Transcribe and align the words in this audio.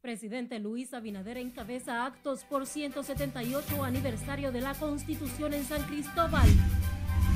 Presidente 0.00 0.58
Luis 0.58 0.92
Abinader 0.94 1.36
encabeza 1.36 2.04
actos 2.04 2.44
por 2.44 2.66
178 2.66 3.84
aniversario 3.84 4.50
de 4.50 4.60
la 4.60 4.74
Constitución 4.74 5.54
en 5.54 5.64
San 5.64 5.82
Cristóbal. 5.84 6.48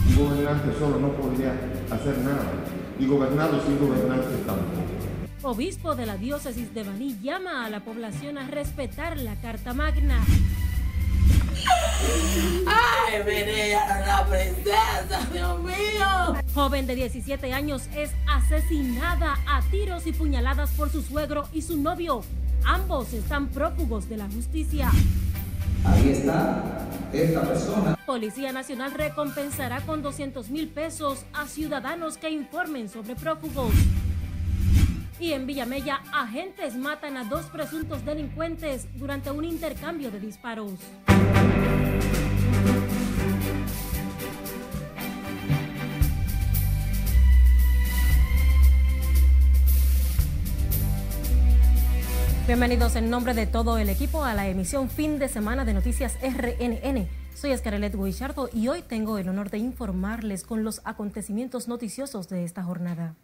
Un 0.09 0.17
gobernante 0.17 0.79
solo 0.79 0.99
no 0.99 1.13
podría 1.13 1.53
hacer 1.91 2.19
nada, 2.19 2.51
y 2.99 3.07
gobernado 3.07 3.65
sin 3.65 3.79
gobernante 3.79 4.37
tampoco. 4.47 4.95
Obispo 5.43 5.95
de 5.95 6.07
la 6.07 6.17
diócesis 6.17 6.73
de 6.75 6.83
Baní 6.83 7.19
llama 7.23 7.65
a 7.65 7.71
la 7.71 7.85
población 7.85 8.39
a 8.39 8.49
respetar 8.49 9.19
la 9.19 9.35
Carta 9.41 9.75
Magna. 9.75 10.19
¡Ay, 12.67 13.73
a 13.75 14.01
la 14.01 14.27
princesa, 14.27 15.29
Dios 15.33 15.61
mío! 15.61 16.43
Joven 16.55 16.87
de 16.87 16.95
17 16.95 17.53
años 17.53 17.89
es 17.95 18.11
asesinada 18.27 19.39
a 19.47 19.63
tiros 19.71 20.07
y 20.07 20.13
puñaladas 20.13 20.71
por 20.71 20.91
su 20.91 21.03
suegro 21.03 21.49
y 21.53 21.63
su 21.63 21.77
novio. 21.77 22.23
Ambos 22.65 23.13
están 23.13 23.49
prófugos 23.49 24.09
de 24.09 24.17
la 24.17 24.27
justicia. 24.27 24.91
Ahí 25.85 26.11
está 26.11 26.89
esta 27.13 27.43
persona. 27.43 27.97
Policía 28.07 28.53
Nacional 28.53 28.93
recompensará 28.93 29.81
con 29.83 30.03
200 30.03 30.51
mil 30.51 30.69
pesos 30.69 31.25
a 31.33 31.47
ciudadanos 31.47 32.17
que 32.17 32.31
informen 32.31 32.89
sobre 32.89 33.17
prófugos. 33.17 33.73
Y 35.21 35.33
en 35.33 35.47
Villamella, 35.47 36.03
agentes 36.13 36.75
matan 36.77 37.17
a 37.17 37.25
dos 37.25 37.47
presuntos 37.47 38.05
delincuentes 38.05 38.87
durante 38.95 39.31
un 39.31 39.45
intercambio 39.45 40.11
de 40.11 40.21
disparos. 40.21 40.73
Bienvenidos 52.47 52.95
en 52.95 53.11
nombre 53.11 53.35
de 53.35 53.47
todo 53.47 53.79
el 53.79 53.89
equipo 53.89 54.23
a 54.23 54.33
la 54.33 54.47
emisión 54.47 54.89
fin 54.89 55.19
de 55.19 55.29
semana 55.29 55.65
de 55.65 55.75
Noticias 55.75 56.19
RNN. 56.23 57.09
Soy 57.35 57.51
Escarelet 57.51 57.97
Guichardo 57.97 58.49
y 58.53 58.69
hoy 58.69 58.83
tengo 58.83 59.19
el 59.19 59.29
honor 59.29 59.51
de 59.51 59.59
informarles 59.59 60.45
con 60.45 60.63
los 60.63 60.81
acontecimientos 60.85 61.69
noticiosos 61.69 62.29
de 62.29 62.45
esta 62.45 62.63
jornada. 62.63 63.17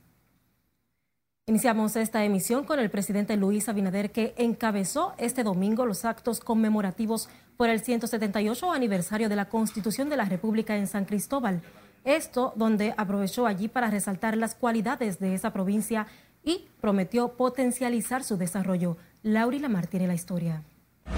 Iniciamos 1.46 1.96
esta 1.96 2.24
emisión 2.24 2.64
con 2.64 2.80
el 2.80 2.90
presidente 2.90 3.36
Luis 3.36 3.68
Abinader 3.68 4.10
que 4.10 4.34
encabezó 4.36 5.14
este 5.16 5.44
domingo 5.44 5.86
los 5.86 6.04
actos 6.04 6.40
conmemorativos 6.40 7.28
por 7.60 7.68
el 7.68 7.80
178 7.80 8.72
aniversario 8.72 9.28
de 9.28 9.36
la 9.36 9.50
Constitución 9.50 10.08
de 10.08 10.16
la 10.16 10.24
República 10.24 10.78
en 10.78 10.86
San 10.86 11.04
Cristóbal. 11.04 11.60
Esto 12.06 12.54
donde 12.56 12.94
aprovechó 12.96 13.44
allí 13.46 13.68
para 13.68 13.90
resaltar 13.90 14.34
las 14.38 14.54
cualidades 14.54 15.18
de 15.18 15.34
esa 15.34 15.52
provincia 15.52 16.06
y 16.42 16.68
prometió 16.80 17.34
potencializar 17.36 18.24
su 18.24 18.38
desarrollo. 18.38 18.96
Lauri 19.22 19.58
Lamar 19.58 19.88
tiene 19.88 20.06
la 20.06 20.14
historia. 20.14 20.62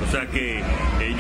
O 0.03 0.11
sea 0.11 0.27
que 0.27 0.59
eh, 0.59 0.63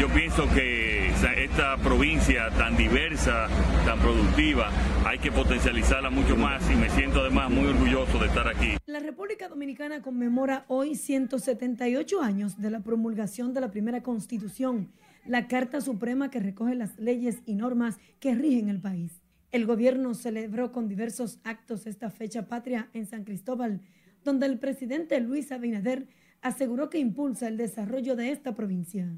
yo 0.00 0.09
pienso 0.09 0.48
que 0.48 1.03
esta 1.37 1.77
provincia 1.77 2.50
tan 2.59 2.77
diversa, 2.77 3.47
tan 3.87 4.00
productiva, 4.00 4.70
hay 5.06 5.19
que 5.19 5.31
potencializarla 5.31 6.11
mucho 6.11 6.37
más 6.37 6.69
y 6.69 6.75
me 6.75 6.91
siento 6.91 7.20
además 7.20 7.48
muy 7.48 7.67
orgulloso 7.67 8.19
de 8.19 8.27
estar 8.27 8.48
aquí. 8.48 8.77
La 8.87 8.98
República 8.98 9.48
Dominicana 9.48 10.03
conmemora 10.03 10.65
hoy 10.69 10.97
178 10.97 12.23
años 12.23 12.61
de 12.61 12.70
la 12.70 12.81
promulgación 12.81 13.55
de 13.55 13.61
la 13.61 13.70
primera 13.70 14.03
constitución, 14.03 14.91
la 15.25 15.47
Carta 15.47 15.81
Suprema 15.81 16.31
que 16.31 16.41
recoge 16.41 16.75
las 16.75 16.98
leyes 16.98 17.39
y 17.47 17.55
normas 17.55 17.98
que 18.20 18.34
rigen 18.34 18.69
el 18.69 18.81
país. 18.81 19.23
El 19.51 19.67
gobierno 19.67 20.15
celebró 20.15 20.73
con 20.73 20.89
diversos 20.89 21.39
actos 21.45 21.87
esta 21.87 22.11
fecha 22.11 22.48
patria 22.48 22.89
en 22.95 23.06
San 23.06 23.25
Cristóbal, 23.25 23.81
donde 24.25 24.47
el 24.47 24.59
presidente 24.59 25.20
Luis 25.20 25.53
Abinader 25.53 26.06
aseguró 26.41 26.91
que 26.91 26.99
impulsa 26.99 27.49
el 27.49 27.56
desarrollo 27.56 28.16
de 28.16 28.31
esta 28.31 28.55
provincia. 28.55 29.09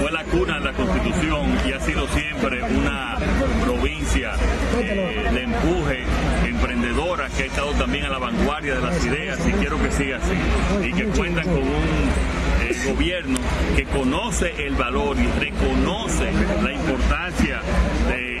Fue 0.00 0.12
la 0.12 0.24
cuna 0.24 0.58
de 0.58 0.64
la 0.66 0.72
Constitución 0.72 1.46
y 1.66 1.72
ha 1.72 1.80
sido 1.80 2.06
siempre 2.08 2.62
una 2.62 3.16
provincia 3.64 4.32
eh, 4.80 5.30
de 5.32 5.42
empuje, 5.42 6.04
emprendedora, 6.46 7.28
que 7.28 7.44
ha 7.44 7.46
estado 7.46 7.72
también 7.72 8.04
a 8.04 8.10
la 8.10 8.18
vanguardia 8.18 8.74
de 8.74 8.82
las 8.82 9.06
ideas 9.06 9.38
y 9.48 9.52
quiero 9.52 9.80
que 9.80 9.90
siga 9.92 10.18
así. 10.18 10.88
Y 10.88 10.92
que 10.92 11.04
cuentan 11.04 11.44
con 11.44 11.62
un 11.62 12.43
eh, 12.64 12.76
gobierno 12.86 13.38
que 13.76 13.84
conoce 13.84 14.66
el 14.66 14.74
valor 14.74 15.16
y 15.18 15.26
reconoce 15.40 16.30
la 16.62 16.72
importancia 16.72 17.60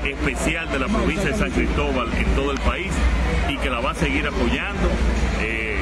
especial 0.04 0.70
de 0.70 0.78
la 0.78 0.88
provincia 0.88 1.30
de 1.30 1.36
San 1.36 1.50
Cristóbal 1.50 2.08
en 2.16 2.24
todo 2.34 2.52
el 2.52 2.60
país 2.60 2.92
y 3.48 3.56
que 3.58 3.70
la 3.70 3.80
va 3.80 3.90
a 3.90 3.94
seguir 3.94 4.26
apoyando. 4.26 4.88
Eh, 5.40 5.78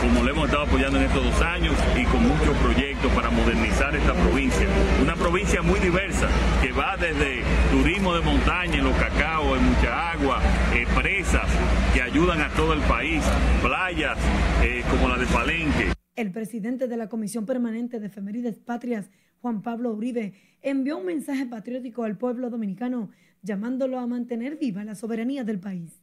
como 0.00 0.22
lo 0.22 0.30
hemos 0.30 0.44
estado 0.46 0.64
apoyando 0.64 0.98
en 0.98 1.04
estos 1.04 1.24
dos 1.24 1.42
años 1.42 1.74
y 1.96 2.04
con 2.04 2.22
muchos 2.22 2.56
proyectos 2.58 3.12
para 3.12 3.30
modernizar 3.30 3.94
esta 3.94 4.14
provincia. 4.14 4.66
Una 5.02 5.14
provincia 5.14 5.60
muy 5.60 5.80
diversa 5.80 6.28
que 6.62 6.72
va 6.72 6.96
desde 6.96 7.42
turismo 7.70 8.14
de 8.14 8.20
montaña, 8.20 8.78
en 8.78 8.84
los 8.84 8.96
cacao, 8.96 9.56
en 9.56 9.64
mucha 9.64 10.12
agua, 10.12 10.40
eh, 10.72 10.86
presas 10.94 11.48
que 11.92 12.00
ayudan 12.00 12.40
a 12.40 12.48
todo 12.50 12.72
el 12.72 12.80
país, 12.82 13.22
playas 13.60 14.16
eh, 14.62 14.84
como 14.90 15.08
la 15.08 15.18
de 15.18 15.26
Palenque. 15.26 15.92
El 16.18 16.32
presidente 16.32 16.88
de 16.88 16.96
la 16.96 17.08
Comisión 17.08 17.46
Permanente 17.46 18.00
de 18.00 18.08
Efemérides 18.08 18.58
Patrias, 18.58 19.08
Juan 19.40 19.62
Pablo 19.62 19.92
Uribe, 19.92 20.34
envió 20.62 20.98
un 20.98 21.06
mensaje 21.06 21.46
patriótico 21.46 22.02
al 22.02 22.18
pueblo 22.18 22.50
dominicano 22.50 23.12
llamándolo 23.40 24.00
a 24.00 24.06
mantener 24.08 24.56
viva 24.56 24.82
la 24.82 24.96
soberanía 24.96 25.44
del 25.44 25.60
país. 25.60 26.02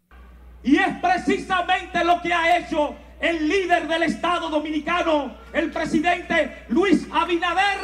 Y 0.63 0.77
es 0.77 0.87
precisamente 1.01 2.01
lo 2.05 2.21
que 2.21 2.31
ha 2.31 2.57
hecho 2.57 2.95
el 3.19 3.45
líder 3.45 3.89
del 3.89 4.03
Estado 4.03 4.49
dominicano, 4.49 5.35
el 5.51 5.69
presidente 5.69 6.63
Luis 6.69 7.05
Abinader. 7.11 7.79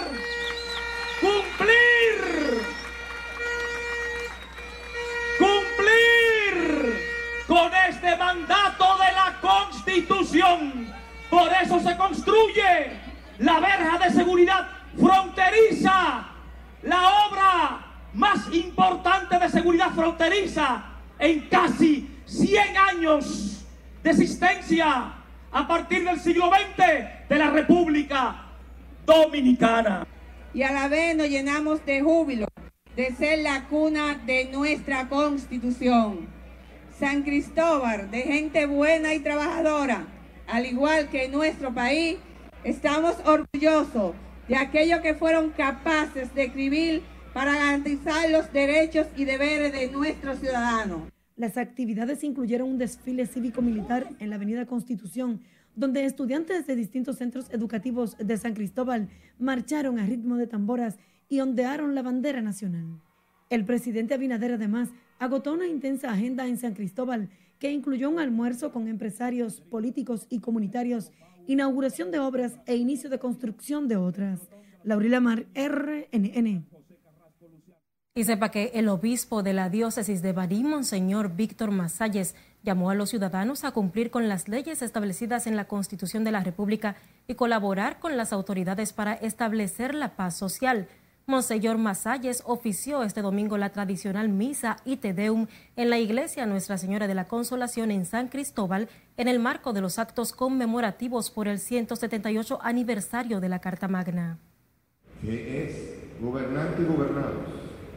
Cumplir. 1.19 2.61
Cumplir 5.37 6.93
con 7.45 7.71
este 7.89 8.15
mandato 8.15 8.85
de 8.99 9.11
la 9.11 9.37
Constitución. 9.41 11.00
Por 11.41 11.51
eso 11.53 11.79
se 11.79 11.97
construye 11.97 12.91
la 13.39 13.59
verja 13.59 13.97
de 13.97 14.13
seguridad 14.13 14.67
fronteriza, 14.95 16.27
la 16.83 17.01
obra 17.25 17.79
más 18.13 18.53
importante 18.53 19.39
de 19.39 19.49
seguridad 19.49 19.89
fronteriza 19.89 20.83
en 21.17 21.39
casi 21.49 22.07
100 22.25 22.77
años 22.77 23.65
de 24.03 24.11
existencia 24.11 25.13
a 25.51 25.67
partir 25.67 26.03
del 26.03 26.19
siglo 26.19 26.51
XX 26.51 27.27
de 27.27 27.35
la 27.39 27.49
República 27.49 28.35
Dominicana. 29.03 30.05
Y 30.53 30.61
a 30.61 30.71
la 30.71 30.89
vez 30.89 31.15
nos 31.15 31.27
llenamos 31.27 31.83
de 31.87 32.01
júbilo 32.01 32.45
de 32.95 33.15
ser 33.15 33.39
la 33.39 33.63
cuna 33.63 34.13
de 34.27 34.45
nuestra 34.45 35.09
constitución. 35.09 36.27
San 36.99 37.23
Cristóbal, 37.23 38.11
de 38.11 38.21
gente 38.21 38.67
buena 38.67 39.15
y 39.15 39.21
trabajadora, 39.21 40.05
al 40.51 40.65
igual 40.65 41.09
que 41.09 41.29
nuestro 41.29 41.73
país, 41.73 42.17
estamos 42.65 43.15
orgullosos 43.25 44.13
de 44.49 44.57
aquellos 44.57 44.99
que 44.99 45.13
fueron 45.13 45.51
capaces 45.51 46.33
de 46.35 46.43
escribir 46.43 47.03
para 47.33 47.55
garantizar 47.55 48.29
los 48.29 48.51
derechos 48.51 49.07
y 49.15 49.23
deberes 49.23 49.71
de 49.71 49.89
nuestros 49.89 50.39
ciudadanos. 50.39 51.03
Las 51.37 51.55
actividades 51.55 52.25
incluyeron 52.25 52.69
un 52.69 52.77
desfile 52.77 53.25
cívico-militar 53.27 54.09
en 54.19 54.29
la 54.29 54.35
Avenida 54.35 54.65
Constitución, 54.65 55.41
donde 55.73 56.03
estudiantes 56.03 56.67
de 56.67 56.75
distintos 56.75 57.17
centros 57.17 57.49
educativos 57.51 58.17
de 58.17 58.35
San 58.35 58.53
Cristóbal 58.53 59.07
marcharon 59.39 59.99
a 59.99 60.05
ritmo 60.05 60.35
de 60.35 60.47
tamboras 60.47 60.97
y 61.29 61.39
ondearon 61.39 61.95
la 61.95 62.01
bandera 62.01 62.41
nacional. 62.41 62.99
El 63.49 63.63
presidente 63.63 64.15
Abinader 64.15 64.51
además 64.51 64.89
agotó 65.17 65.53
una 65.53 65.67
intensa 65.67 66.11
agenda 66.11 66.45
en 66.45 66.57
San 66.57 66.73
Cristóbal 66.73 67.29
que 67.61 67.71
incluyó 67.71 68.09
un 68.09 68.19
almuerzo 68.19 68.71
con 68.71 68.87
empresarios, 68.87 69.61
políticos 69.61 70.25
y 70.29 70.39
comunitarios, 70.39 71.11
inauguración 71.45 72.09
de 72.09 72.17
obras 72.17 72.57
e 72.65 72.75
inicio 72.75 73.07
de 73.07 73.19
construcción 73.19 73.87
de 73.87 73.97
otras. 73.97 74.49
Laurila 74.83 75.19
Mar, 75.19 75.45
RNN. 75.53 76.65
Y 78.15 78.23
sepa 78.23 78.49
que 78.49 78.71
el 78.73 78.89
obispo 78.89 79.43
de 79.43 79.53
la 79.53 79.69
diócesis 79.69 80.23
de 80.23 80.33
Barí, 80.33 80.63
Monseñor 80.63 81.35
Víctor 81.35 81.69
Masalles, 81.69 82.35
llamó 82.63 82.89
a 82.89 82.95
los 82.95 83.11
ciudadanos 83.11 83.63
a 83.63 83.71
cumplir 83.71 84.09
con 84.09 84.27
las 84.27 84.47
leyes 84.47 84.81
establecidas 84.81 85.45
en 85.45 85.55
la 85.55 85.67
Constitución 85.67 86.23
de 86.23 86.31
la 86.31 86.43
República 86.43 86.95
y 87.27 87.35
colaborar 87.35 87.99
con 87.99 88.17
las 88.17 88.33
autoridades 88.33 88.91
para 88.91 89.13
establecer 89.13 89.93
la 89.93 90.15
paz 90.15 90.35
social. 90.35 90.87
Monseñor 91.27 91.77
Masalles 91.77 92.43
ofició 92.45 93.03
este 93.03 93.21
domingo 93.21 93.57
la 93.57 93.69
tradicional 93.69 94.29
misa 94.29 94.77
y 94.85 94.97
tedeum 94.97 95.47
en 95.75 95.89
la 95.89 95.99
iglesia 95.99 96.45
Nuestra 96.45 96.77
Señora 96.77 97.07
de 97.07 97.15
la 97.15 97.27
Consolación 97.27 97.91
en 97.91 98.05
San 98.05 98.27
Cristóbal 98.27 98.89
en 99.17 99.27
el 99.27 99.39
marco 99.39 99.71
de 99.71 99.81
los 99.81 99.99
actos 99.99 100.33
conmemorativos 100.33 101.29
por 101.29 101.47
el 101.47 101.59
178 101.59 102.59
aniversario 102.61 103.39
de 103.39 103.49
la 103.49 103.59
Carta 103.59 103.87
Magna. 103.87 104.39
Que 105.21 105.65
es 105.65 106.21
gobernante 106.21 106.81
y 106.81 106.85
gobernados 106.85 107.45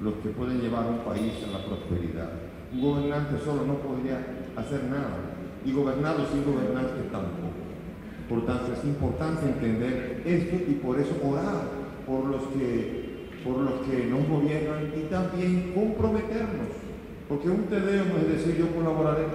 los 0.00 0.15
que 0.17 0.29
pueden 0.31 0.61
llevar 0.61 0.87
un 0.87 0.99
país 0.99 1.32
a 1.49 1.59
la 1.59 1.65
prosperidad. 1.65 2.31
Un 2.73 2.81
gobernante 2.82 3.43
solo 3.43 3.65
no 3.65 3.79
podría 3.79 4.19
hacer 4.56 4.85
nada, 4.85 5.17
y 5.65 5.73
gobernado 5.73 6.27
sin 6.31 6.44
gobernante 6.44 7.03
tampoco. 7.11 7.65
Por 8.29 8.47
tanto, 8.47 8.73
es 8.73 8.85
importante 8.85 9.47
entender 9.47 10.23
esto 10.25 10.56
y 10.70 10.75
por 10.75 10.99
eso 10.99 11.15
orar 11.23 11.69
por 12.06 12.25
los 12.27 12.43
que, 12.49 13.04
por 13.44 13.58
los 13.58 13.87
que 13.87 14.06
nos 14.06 14.26
gobiernan 14.26 14.93
y 14.96 15.02
también 15.11 15.73
comprometernos. 15.75 16.69
Porque 17.29 17.49
un 17.49 17.64
tedeo 17.64 18.05
no 18.06 18.17
es 18.19 18.29
decir 18.29 18.56
yo 18.56 18.75
colaboraré, 18.75 19.26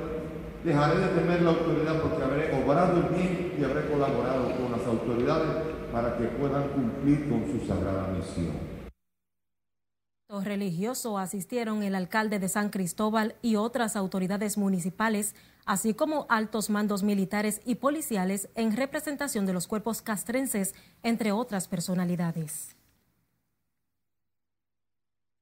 dejaré 0.64 1.00
de 1.00 1.08
temer 1.10 1.42
la 1.42 1.52
autoridad 1.52 2.02
porque 2.02 2.24
habré 2.24 2.64
obrado 2.64 2.98
el 2.98 3.16
bien 3.16 3.54
y 3.60 3.64
habré 3.64 3.88
colaborado 3.90 4.56
con 4.58 4.72
las 4.72 4.86
autoridades 4.86 5.50
para 5.92 6.18
que 6.18 6.26
puedan 6.26 6.70
cumplir 6.70 7.30
con 7.30 7.46
su 7.52 7.66
sagrada 7.68 8.08
misión. 8.08 8.80
Los 10.30 10.44
religiosos 10.44 11.20
asistieron 11.20 11.82
el 11.82 11.96
alcalde 11.96 12.38
de 12.38 12.50
San 12.50 12.70
Cristóbal 12.70 13.36
y 13.42 13.56
otras 13.56 13.96
autoridades 13.96 14.60
municipales, 14.60 15.34
así 15.66 15.96
como 15.96 16.28
altos 16.30 16.70
mandos 16.70 17.02
militares 17.02 17.62
y 17.66 17.76
policiales 17.76 18.48
en 18.54 18.76
representación 18.78 19.48
de 19.48 19.54
los 19.54 19.66
cuerpos 19.66 20.04
castrenses, 20.04 20.76
entre 21.02 21.32
otras 21.32 21.68
personalidades. 21.68 22.79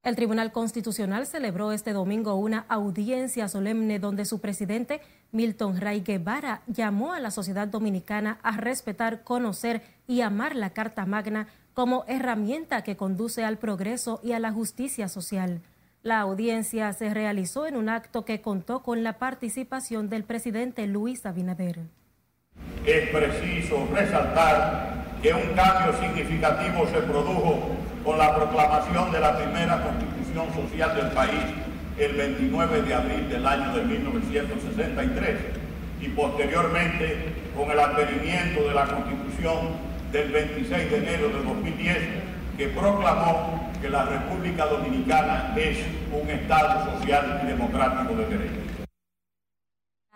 El 0.08 0.16
Tribunal 0.16 0.54
Constitucional 0.54 1.28
celebró 1.28 1.74
este 1.74 1.92
domingo 1.92 2.36
una 2.36 2.64
audiencia 2.70 3.50
solemne 3.50 4.00
donde 4.00 4.24
su 4.24 4.40
presidente, 4.40 5.02
Milton 5.34 5.82
Ray 5.82 6.00
Guevara, 6.00 6.62
llamó 6.66 7.12
a 7.12 7.20
la 7.20 7.30
sociedad 7.30 7.68
dominicana 7.68 8.40
a 8.42 8.56
respetar, 8.56 9.26
conocer 9.26 9.82
y 10.08 10.22
amar 10.22 10.56
la 10.56 10.70
Carta 10.70 11.06
Magna 11.06 11.50
como 11.74 12.06
herramienta 12.08 12.84
que 12.84 12.96
conduce 12.96 13.44
al 13.44 13.58
progreso 13.58 14.22
y 14.24 14.32
a 14.32 14.40
la 14.40 14.54
justicia 14.54 15.10
social. 15.10 15.60
La 16.04 16.22
audiencia 16.22 16.94
se 16.94 17.14
realizó 17.14 17.68
en 17.68 17.76
un 17.76 17.90
acto 17.90 18.24
que 18.24 18.40
contó 18.40 18.84
con 18.84 19.04
la 19.04 19.18
participación 19.18 20.08
del 20.08 20.24
presidente 20.24 20.88
Luis 20.88 21.26
Abinader. 21.26 21.82
Es 22.86 23.10
preciso 23.10 23.86
resaltar 23.94 25.04
que 25.22 25.34
un 25.34 25.54
cambio 25.54 26.00
significativo 26.00 26.88
se 26.88 27.02
produjo 27.02 27.77
con 28.08 28.18
la 28.18 28.34
proclamación 28.34 29.12
de 29.12 29.20
la 29.20 29.36
primera 29.36 29.84
constitución 29.84 30.48
social 30.56 30.96
del 30.96 31.08
país 31.08 31.44
el 31.98 32.14
29 32.14 32.84
de 32.84 32.94
abril 32.94 33.28
del 33.28 33.46
año 33.46 33.76
de 33.76 33.84
1963 33.84 35.36
y 36.00 36.08
posteriormente 36.16 37.34
con 37.54 37.70
el 37.70 37.78
advenimiento 37.78 38.66
de 38.66 38.74
la 38.74 38.86
constitución 38.86 39.58
del 40.14 40.32
26 40.32 40.90
de 40.90 40.98
enero 41.00 41.28
de 41.28 41.44
2010 41.44 41.98
que 42.56 42.68
proclamó 42.70 43.74
que 43.82 43.90
la 43.90 44.06
República 44.06 44.68
Dominicana 44.68 45.54
es 45.58 45.80
un 46.14 46.30
Estado 46.30 46.98
social 46.98 47.42
y 47.44 47.48
democrático 47.48 48.16
de 48.16 48.26
derecho. 48.26 48.77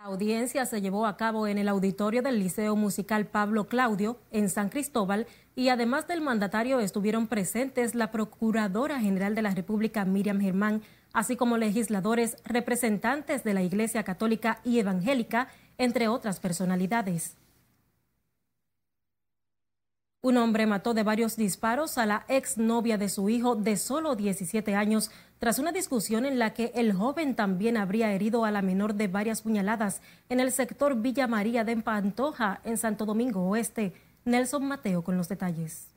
La 0.02 0.08
audiencia 0.08 0.66
se 0.66 0.80
llevó 0.80 1.06
a 1.06 1.16
cabo 1.16 1.46
en 1.46 1.58
el 1.58 1.68
auditorio 1.68 2.22
del 2.22 2.40
Liceo 2.40 2.74
Musical 2.74 3.26
Pablo 3.26 3.68
Claudio 3.68 4.18
en 4.32 4.50
San 4.50 4.68
Cristóbal 4.68 5.28
y 5.54 5.68
además 5.68 6.08
del 6.08 6.20
mandatario 6.20 6.80
estuvieron 6.80 7.28
presentes 7.28 7.94
la 7.94 8.10
Procuradora 8.10 8.98
General 8.98 9.36
de 9.36 9.42
la 9.42 9.54
República 9.54 10.04
Miriam 10.04 10.40
Germán, 10.40 10.82
así 11.12 11.36
como 11.36 11.56
legisladores, 11.56 12.36
representantes 12.44 13.44
de 13.44 13.54
la 13.54 13.62
Iglesia 13.62 14.02
Católica 14.02 14.60
y 14.64 14.80
Evangélica, 14.80 15.46
entre 15.78 16.08
otras 16.08 16.40
personalidades. 16.40 17.36
Un 20.20 20.36
hombre 20.36 20.66
mató 20.66 20.94
de 20.94 21.04
varios 21.04 21.36
disparos 21.36 21.96
a 21.96 22.06
la 22.06 22.24
exnovia 22.26 22.98
de 22.98 23.08
su 23.08 23.28
hijo 23.28 23.54
de 23.54 23.76
solo 23.76 24.16
17 24.16 24.74
años 24.74 25.12
tras 25.42 25.58
una 25.58 25.72
discusión 25.72 26.24
en 26.24 26.38
la 26.38 26.54
que 26.54 26.70
el 26.76 26.92
joven 26.92 27.34
también 27.34 27.76
habría 27.76 28.12
herido 28.12 28.44
a 28.44 28.52
la 28.52 28.62
menor 28.62 28.94
de 28.94 29.08
varias 29.08 29.42
puñaladas 29.42 30.00
en 30.28 30.38
el 30.38 30.52
sector 30.52 31.02
Villa 31.02 31.26
María 31.26 31.64
de 31.64 31.76
Pantoja, 31.78 32.60
en 32.62 32.78
Santo 32.78 33.06
Domingo 33.06 33.48
Oeste. 33.48 33.92
Nelson 34.24 34.64
Mateo 34.64 35.02
con 35.02 35.16
los 35.16 35.28
detalles. 35.28 35.88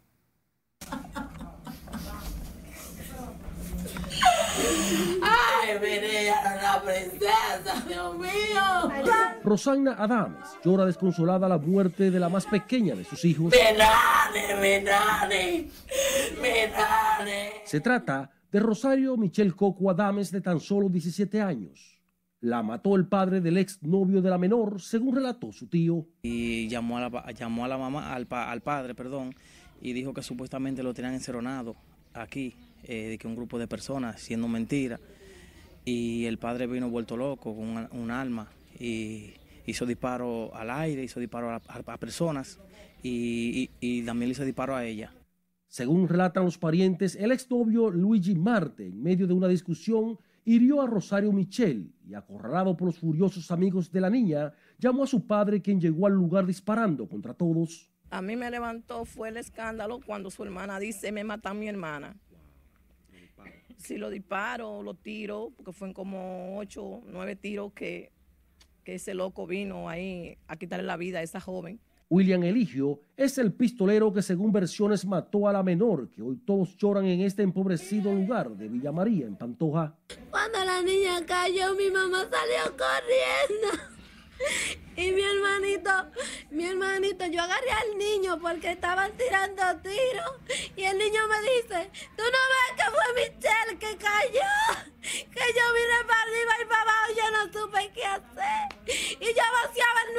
¡Ay, 5.21 5.79
la 6.63 6.81
princesa, 6.83 7.83
Dios 7.87 8.17
mío! 8.17 9.13
Rosanna 9.43 9.95
Adames 9.99 10.57
llora 10.63 10.85
desconsolada 10.85 11.47
la 11.47 11.59
muerte 11.59 12.09
de 12.09 12.19
la 12.19 12.29
más 12.29 12.47
pequeña 12.47 12.95
de 12.95 13.03
sus 13.03 13.23
hijos. 13.23 13.53
¡Menane, 13.53 14.55
menane! 14.59 15.69
¡Menane! 16.41 17.51
Se 17.63 17.79
trata 17.79 18.31
de 18.55 18.61
Rosario 18.61 19.17
Michelle 19.17 19.51
Coco 19.51 19.89
Adames, 19.89 20.31
de 20.31 20.39
tan 20.39 20.61
solo 20.61 20.87
17 20.87 21.41
años. 21.41 21.99
La 22.39 22.63
mató 22.63 22.95
el 22.95 23.05
padre 23.05 23.41
del 23.41 23.57
ex 23.57 23.83
novio 23.83 24.21
de 24.21 24.29
la 24.29 24.37
menor, 24.37 24.81
según 24.81 25.13
relató 25.13 25.51
su 25.51 25.67
tío. 25.67 26.07
Y 26.21 26.69
llamó 26.69 26.97
a 26.97 27.01
la, 27.01 27.77
mamá, 27.77 28.13
al, 28.13 28.25
al 28.29 28.61
padre, 28.61 28.95
perdón, 28.95 29.35
y 29.81 29.91
dijo 29.91 30.13
que 30.13 30.21
supuestamente 30.21 30.83
lo 30.83 30.93
tenían 30.93 31.15
enceronado 31.15 31.75
aquí 32.13 32.53
eh, 32.85 33.09
de 33.09 33.17
que 33.17 33.27
un 33.27 33.35
grupo 33.35 33.59
de 33.59 33.67
personas, 33.67 34.21
siendo 34.21 34.47
mentira, 34.47 35.01
y 35.83 36.23
el 36.23 36.37
padre 36.37 36.65
vino 36.65 36.89
vuelto 36.89 37.17
loco 37.17 37.53
con 37.53 37.89
un 37.91 38.09
arma 38.09 38.47
y 38.79 39.33
hizo 39.65 39.85
disparo 39.85 40.55
al 40.55 40.69
aire, 40.69 41.03
hizo 41.03 41.19
disparo 41.19 41.51
a, 41.51 41.97
personas 41.97 42.57
y, 43.03 43.67
también 44.05 44.31
hizo 44.31 44.45
disparo 44.45 44.77
a 44.77 44.85
ella. 44.85 45.11
Según 45.75 46.07
relatan 46.07 46.45
los 46.45 46.57
parientes, 46.57 47.17
el 47.17 47.33
exnovio 47.33 47.89
Luigi 47.89 48.33
Marte, 48.33 48.87
en 48.87 49.03
medio 49.03 49.27
de 49.27 49.33
una 49.33 49.49
discusión, 49.49 50.17
hirió 50.45 50.81
a 50.81 50.87
Rosario 50.87 51.33
Michel 51.33 51.91
y, 52.07 52.13
acorralado 52.13 52.77
por 52.77 52.85
los 52.85 52.97
furiosos 52.97 53.51
amigos 53.51 53.91
de 53.91 53.99
la 53.99 54.09
niña, 54.09 54.53
llamó 54.79 55.03
a 55.03 55.07
su 55.07 55.27
padre, 55.27 55.61
quien 55.61 55.81
llegó 55.81 56.07
al 56.07 56.13
lugar 56.13 56.45
disparando 56.45 57.09
contra 57.09 57.33
todos. 57.33 57.91
A 58.09 58.21
mí 58.21 58.37
me 58.37 58.49
levantó 58.49 59.03
fue 59.03 59.27
el 59.27 59.35
escándalo 59.35 59.99
cuando 59.99 60.31
su 60.31 60.45
hermana 60.45 60.79
dice, 60.79 61.11
me 61.11 61.25
mata 61.25 61.49
a 61.49 61.53
mi 61.53 61.67
hermana 61.67 62.15
si 63.75 63.97
lo 63.97 64.09
disparo, 64.09 64.81
lo 64.81 64.93
tiro, 64.93 65.51
porque 65.57 65.73
fueron 65.73 65.93
como 65.93 66.57
ocho, 66.57 67.01
nueve 67.07 67.35
tiros 67.35 67.73
que, 67.73 68.13
que 68.85 68.95
ese 68.95 69.13
loco 69.13 69.45
vino 69.45 69.89
ahí 69.89 70.37
a 70.47 70.55
quitarle 70.55 70.85
la 70.85 70.95
vida 70.95 71.19
a 71.19 71.21
esa 71.21 71.41
joven. 71.41 71.81
William 72.09 72.43
Eligio 72.43 72.99
es 73.17 73.37
el 73.37 73.53
pistolero 73.53 74.13
que 74.13 74.21
según 74.21 74.51
versiones 74.51 75.05
mató 75.05 75.47
a 75.47 75.53
la 75.53 75.63
menor, 75.63 76.09
que 76.11 76.21
hoy 76.21 76.37
todos 76.45 76.77
lloran 76.77 77.05
en 77.05 77.21
este 77.21 77.41
empobrecido 77.41 78.13
lugar 78.13 78.51
de 78.51 78.67
Villa 78.67 78.91
María, 78.91 79.25
en 79.25 79.35
Pantoja. 79.35 79.95
Cuando 80.29 80.63
la 80.63 80.81
niña 80.83 81.25
cayó, 81.25 81.73
mi 81.75 81.89
mamá 81.89 82.19
salió 82.29 82.77
corriendo. 82.77 83.94
Y 84.97 85.11
mi 85.11 85.21
hermanito, 85.21 85.91
mi 86.51 86.65
hermanito, 86.65 87.25
yo 87.25 87.41
agarré 87.41 87.69
al 87.69 87.97
niño 87.97 88.39
porque 88.39 88.71
estaban 88.71 89.11
tirando 89.17 89.61
tiros. 89.81 90.35
Y 90.77 90.83
el 90.83 90.97
niño 90.97 91.21
me 91.27 91.41
dice, 91.41 91.91
tú 92.15 92.23
no 92.23 92.39
ves 92.53 92.75
que 92.77 92.91
fue 92.91 93.13
Michelle 93.15 93.77
que 93.77 93.97
cayó. 93.97 94.85
Que 95.01 95.53
yo 95.53 95.73
vine 95.73 96.05
para 96.07 96.21
arriba 96.21 96.53
y 96.61 96.65
para 96.65 96.81
abajo 96.81 97.13
yo 97.15 97.31
no 97.31 97.59
supe 97.59 97.91
qué 97.93 98.05
hacer. 98.05 99.17
Y 99.19 99.25
yo 99.25 99.43
vaciaba 99.53 100.01
el 100.07 100.13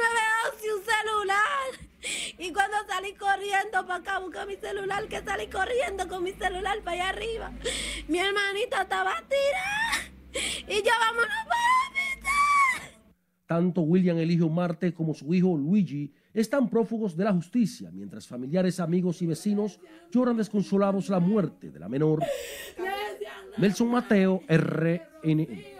911 0.53 0.65
y 0.65 0.69
un 0.69 0.85
celular. 0.85 1.87
Y 2.37 2.53
cuando 2.53 2.77
salí 2.87 3.13
corriendo 3.15 3.85
para 3.87 3.95
acá, 3.95 4.19
busqué 4.19 4.45
mi 4.45 4.55
celular, 4.57 5.07
que 5.07 5.23
salí 5.23 5.47
corriendo 5.47 6.07
con 6.07 6.23
mi 6.23 6.33
celular 6.33 6.79
para 6.83 6.91
allá 6.91 7.09
arriba. 7.09 7.51
Mi 8.07 8.19
hermanito 8.19 8.79
estaba 8.79 9.23
tirado. 9.27 10.17
Y 10.67 10.83
yo 10.83 10.91
vámonos 10.99 11.35
para 11.47 11.86
tanto 13.47 13.81
William 13.81 14.17
Eligio 14.17 14.49
Marte 14.49 14.93
como 14.93 15.13
su 15.13 15.33
hijo 15.33 15.57
Luigi 15.57 16.13
están 16.33 16.69
prófugos 16.69 17.15
de 17.15 17.23
la 17.23 17.33
justicia, 17.33 17.89
mientras 17.91 18.27
familiares, 18.27 18.79
amigos 18.79 19.21
y 19.21 19.25
vecinos 19.25 19.79
lloran 20.11 20.37
desconsolados 20.37 21.09
la 21.09 21.19
muerte 21.19 21.71
de 21.71 21.79
la 21.79 21.89
menor. 21.89 22.23
Nelson 23.57 23.89
Mateo, 23.89 24.41
RNN. 24.47 25.77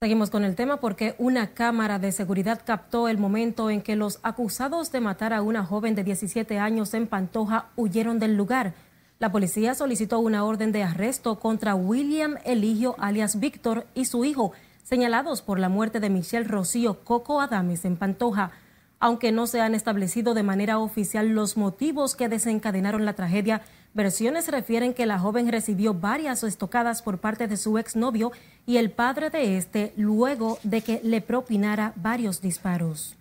Seguimos 0.00 0.30
con 0.30 0.44
el 0.44 0.54
tema 0.54 0.80
porque 0.80 1.14
una 1.18 1.54
cámara 1.54 1.98
de 1.98 2.12
seguridad 2.12 2.60
captó 2.64 3.08
el 3.08 3.18
momento 3.18 3.70
en 3.70 3.82
que 3.82 3.96
los 3.96 4.20
acusados 4.22 4.92
de 4.92 5.00
matar 5.00 5.32
a 5.32 5.42
una 5.42 5.64
joven 5.64 5.94
de 5.94 6.04
17 6.04 6.58
años 6.58 6.94
en 6.94 7.06
Pantoja 7.06 7.70
huyeron 7.76 8.18
del 8.18 8.36
lugar. 8.36 8.74
La 9.18 9.32
policía 9.32 9.74
solicitó 9.74 10.18
una 10.18 10.44
orden 10.44 10.72
de 10.72 10.82
arresto 10.82 11.38
contra 11.38 11.74
William 11.74 12.36
Eligio 12.44 12.94
alias 12.98 13.40
Víctor 13.40 13.86
y 13.94 14.04
su 14.04 14.24
hijo, 14.24 14.52
señalados 14.84 15.42
por 15.42 15.58
la 15.58 15.68
muerte 15.68 15.98
de 15.98 16.10
Michelle 16.10 16.46
Rocío 16.46 17.02
Coco 17.02 17.40
Adames 17.40 17.84
en 17.84 17.96
Pantoja. 17.96 18.52
Aunque 19.00 19.32
no 19.32 19.48
se 19.48 19.60
han 19.60 19.74
establecido 19.74 20.34
de 20.34 20.44
manera 20.44 20.78
oficial 20.78 21.30
los 21.30 21.56
motivos 21.56 22.14
que 22.14 22.28
desencadenaron 22.28 23.04
la 23.04 23.14
tragedia, 23.14 23.62
versiones 23.92 24.48
refieren 24.48 24.94
que 24.94 25.06
la 25.06 25.18
joven 25.18 25.50
recibió 25.50 25.94
varias 25.94 26.44
estocadas 26.44 27.02
por 27.02 27.18
parte 27.18 27.48
de 27.48 27.56
su 27.56 27.76
exnovio 27.78 28.30
y 28.66 28.76
el 28.76 28.90
padre 28.90 29.30
de 29.30 29.56
este 29.56 29.92
luego 29.96 30.58
de 30.62 30.82
que 30.82 31.00
le 31.02 31.20
propinara 31.20 31.92
varios 31.96 32.40
disparos. 32.40 33.16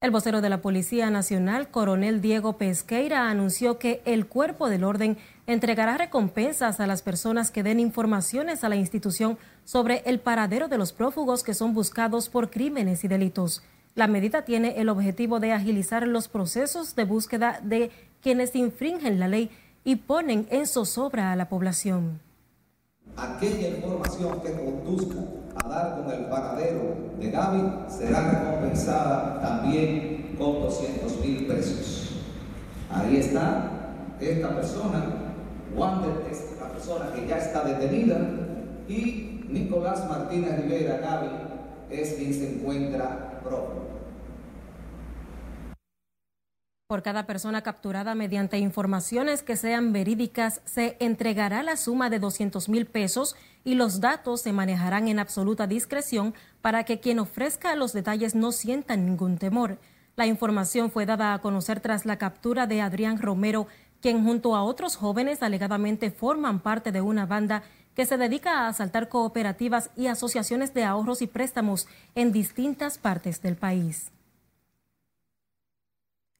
El 0.00 0.12
vocero 0.12 0.40
de 0.40 0.48
la 0.48 0.62
Policía 0.62 1.10
Nacional, 1.10 1.72
coronel 1.72 2.20
Diego 2.20 2.56
Pesqueira, 2.56 3.28
anunció 3.28 3.80
que 3.80 4.00
el 4.04 4.28
cuerpo 4.28 4.68
del 4.68 4.84
orden 4.84 5.18
entregará 5.48 5.98
recompensas 5.98 6.78
a 6.78 6.86
las 6.86 7.02
personas 7.02 7.50
que 7.50 7.64
den 7.64 7.80
informaciones 7.80 8.62
a 8.62 8.68
la 8.68 8.76
institución 8.76 9.38
sobre 9.64 10.04
el 10.06 10.20
paradero 10.20 10.68
de 10.68 10.78
los 10.78 10.92
prófugos 10.92 11.42
que 11.42 11.52
son 11.52 11.74
buscados 11.74 12.28
por 12.28 12.48
crímenes 12.48 13.02
y 13.02 13.08
delitos. 13.08 13.64
La 13.96 14.06
medida 14.06 14.44
tiene 14.44 14.80
el 14.80 14.88
objetivo 14.88 15.40
de 15.40 15.52
agilizar 15.52 16.06
los 16.06 16.28
procesos 16.28 16.94
de 16.94 17.02
búsqueda 17.02 17.58
de 17.60 17.90
quienes 18.22 18.54
infringen 18.54 19.18
la 19.18 19.26
ley 19.26 19.50
y 19.82 19.96
ponen 19.96 20.46
en 20.52 20.68
zozobra 20.68 21.32
a 21.32 21.36
la 21.36 21.48
población. 21.48 22.20
Aquella 23.18 23.68
información 23.68 24.40
que 24.42 24.52
conduzca 24.52 25.18
a 25.56 25.68
dar 25.68 25.96
con 25.96 26.12
el 26.12 26.26
paradero 26.26 26.94
de 27.18 27.30
Gaby 27.32 27.62
será 27.88 28.30
recompensada 28.30 29.40
también 29.40 30.36
con 30.38 30.60
200 30.62 31.20
mil 31.20 31.46
pesos. 31.48 32.20
Ahí 32.88 33.16
está 33.16 33.70
esta 34.20 34.54
persona, 34.54 35.04
Wander 35.76 36.30
es 36.30 36.56
la 36.60 36.68
persona 36.68 37.12
que 37.12 37.26
ya 37.26 37.38
está 37.38 37.64
detenida 37.64 38.18
y 38.88 39.44
Nicolás 39.48 40.08
Martínez 40.08 40.62
Rivera 40.62 40.98
Gaby 40.98 41.28
es 41.90 42.14
quien 42.14 42.32
se 42.32 42.54
encuentra 42.54 43.40
prófugo. 43.42 43.87
Por 46.88 47.02
cada 47.02 47.26
persona 47.26 47.60
capturada 47.60 48.14
mediante 48.14 48.56
informaciones 48.56 49.42
que 49.42 49.56
sean 49.56 49.92
verídicas, 49.92 50.62
se 50.64 50.96
entregará 51.00 51.62
la 51.62 51.76
suma 51.76 52.08
de 52.08 52.18
200 52.18 52.70
mil 52.70 52.86
pesos 52.86 53.36
y 53.62 53.74
los 53.74 54.00
datos 54.00 54.40
se 54.40 54.54
manejarán 54.54 55.06
en 55.06 55.18
absoluta 55.18 55.66
discreción 55.66 56.32
para 56.62 56.84
que 56.84 56.98
quien 56.98 57.18
ofrezca 57.18 57.76
los 57.76 57.92
detalles 57.92 58.34
no 58.34 58.52
sienta 58.52 58.96
ningún 58.96 59.36
temor. 59.36 59.78
La 60.16 60.24
información 60.24 60.90
fue 60.90 61.04
dada 61.04 61.34
a 61.34 61.42
conocer 61.42 61.80
tras 61.80 62.06
la 62.06 62.16
captura 62.16 62.66
de 62.66 62.80
Adrián 62.80 63.20
Romero, 63.20 63.66
quien 64.00 64.24
junto 64.24 64.56
a 64.56 64.62
otros 64.62 64.96
jóvenes 64.96 65.42
alegadamente 65.42 66.10
forman 66.10 66.58
parte 66.58 66.90
de 66.90 67.02
una 67.02 67.26
banda 67.26 67.64
que 67.94 68.06
se 68.06 68.16
dedica 68.16 68.60
a 68.60 68.68
asaltar 68.68 69.10
cooperativas 69.10 69.90
y 69.94 70.06
asociaciones 70.06 70.72
de 70.72 70.84
ahorros 70.84 71.20
y 71.20 71.26
préstamos 71.26 71.86
en 72.14 72.32
distintas 72.32 72.96
partes 72.96 73.42
del 73.42 73.56
país. 73.56 74.10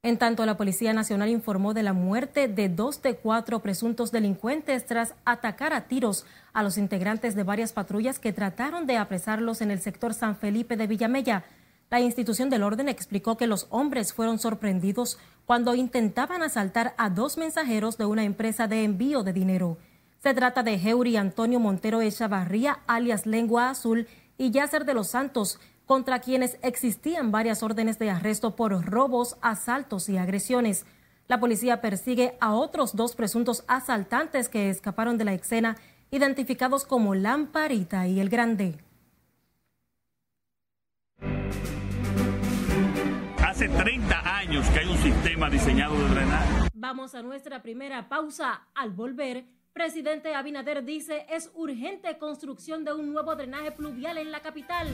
En 0.04 0.16
tanto, 0.16 0.46
la 0.46 0.56
Policía 0.56 0.92
Nacional 0.92 1.28
informó 1.28 1.74
de 1.74 1.82
la 1.82 1.92
muerte 1.92 2.46
de 2.46 2.68
dos 2.68 3.02
de 3.02 3.16
cuatro 3.16 3.58
presuntos 3.58 4.12
delincuentes 4.12 4.86
tras 4.86 5.14
atacar 5.24 5.72
a 5.72 5.88
tiros 5.88 6.24
a 6.52 6.62
los 6.62 6.78
integrantes 6.78 7.34
de 7.34 7.42
varias 7.42 7.72
patrullas 7.72 8.20
que 8.20 8.32
trataron 8.32 8.86
de 8.86 8.96
apresarlos 8.96 9.60
en 9.60 9.72
el 9.72 9.80
sector 9.80 10.14
San 10.14 10.36
Felipe 10.36 10.76
de 10.76 10.86
Villamella. 10.86 11.44
La 11.90 12.00
institución 12.00 12.48
del 12.48 12.62
orden 12.62 12.88
explicó 12.88 13.36
que 13.36 13.48
los 13.48 13.66
hombres 13.70 14.12
fueron 14.12 14.38
sorprendidos 14.38 15.18
cuando 15.46 15.74
intentaban 15.74 16.44
asaltar 16.44 16.94
a 16.96 17.10
dos 17.10 17.36
mensajeros 17.36 17.98
de 17.98 18.04
una 18.04 18.22
empresa 18.22 18.68
de 18.68 18.84
envío 18.84 19.24
de 19.24 19.32
dinero. 19.32 19.78
Se 20.22 20.32
trata 20.32 20.62
de 20.62 20.74
Heuri 20.74 21.16
Antonio 21.16 21.58
Montero 21.58 22.02
Echavarría, 22.02 22.80
alias 22.86 23.26
Lengua 23.26 23.70
Azul, 23.70 24.06
y 24.36 24.52
Yacer 24.52 24.84
de 24.84 24.94
los 24.94 25.08
Santos, 25.08 25.58
contra 25.88 26.20
quienes 26.20 26.58
existían 26.60 27.32
varias 27.32 27.62
órdenes 27.62 27.98
de 27.98 28.10
arresto 28.10 28.54
por 28.54 28.84
robos, 28.84 29.38
asaltos 29.40 30.10
y 30.10 30.18
agresiones. 30.18 30.84
La 31.28 31.40
policía 31.40 31.80
persigue 31.80 32.36
a 32.40 32.52
otros 32.52 32.94
dos 32.94 33.16
presuntos 33.16 33.64
asaltantes 33.68 34.50
que 34.50 34.68
escaparon 34.68 35.16
de 35.16 35.24
la 35.24 35.32
escena, 35.32 35.78
identificados 36.10 36.84
como 36.84 37.14
Lamparita 37.14 38.06
y 38.06 38.20
El 38.20 38.28
Grande. 38.28 38.78
Hace 43.42 43.70
30 43.70 44.38
años 44.38 44.68
que 44.68 44.80
hay 44.80 44.88
un 44.88 44.98
sistema 44.98 45.48
diseñado 45.48 45.94
de 45.98 46.08
drenaje. 46.10 46.68
Vamos 46.74 47.14
a 47.14 47.22
nuestra 47.22 47.62
primera 47.62 48.10
pausa. 48.10 48.66
Al 48.74 48.90
volver, 48.90 49.46
presidente 49.72 50.34
Abinader 50.34 50.84
dice 50.84 51.24
es 51.30 51.50
urgente 51.54 52.18
construcción 52.18 52.84
de 52.84 52.92
un 52.92 53.10
nuevo 53.10 53.34
drenaje 53.34 53.72
pluvial 53.72 54.18
en 54.18 54.30
la 54.30 54.40
capital. 54.40 54.88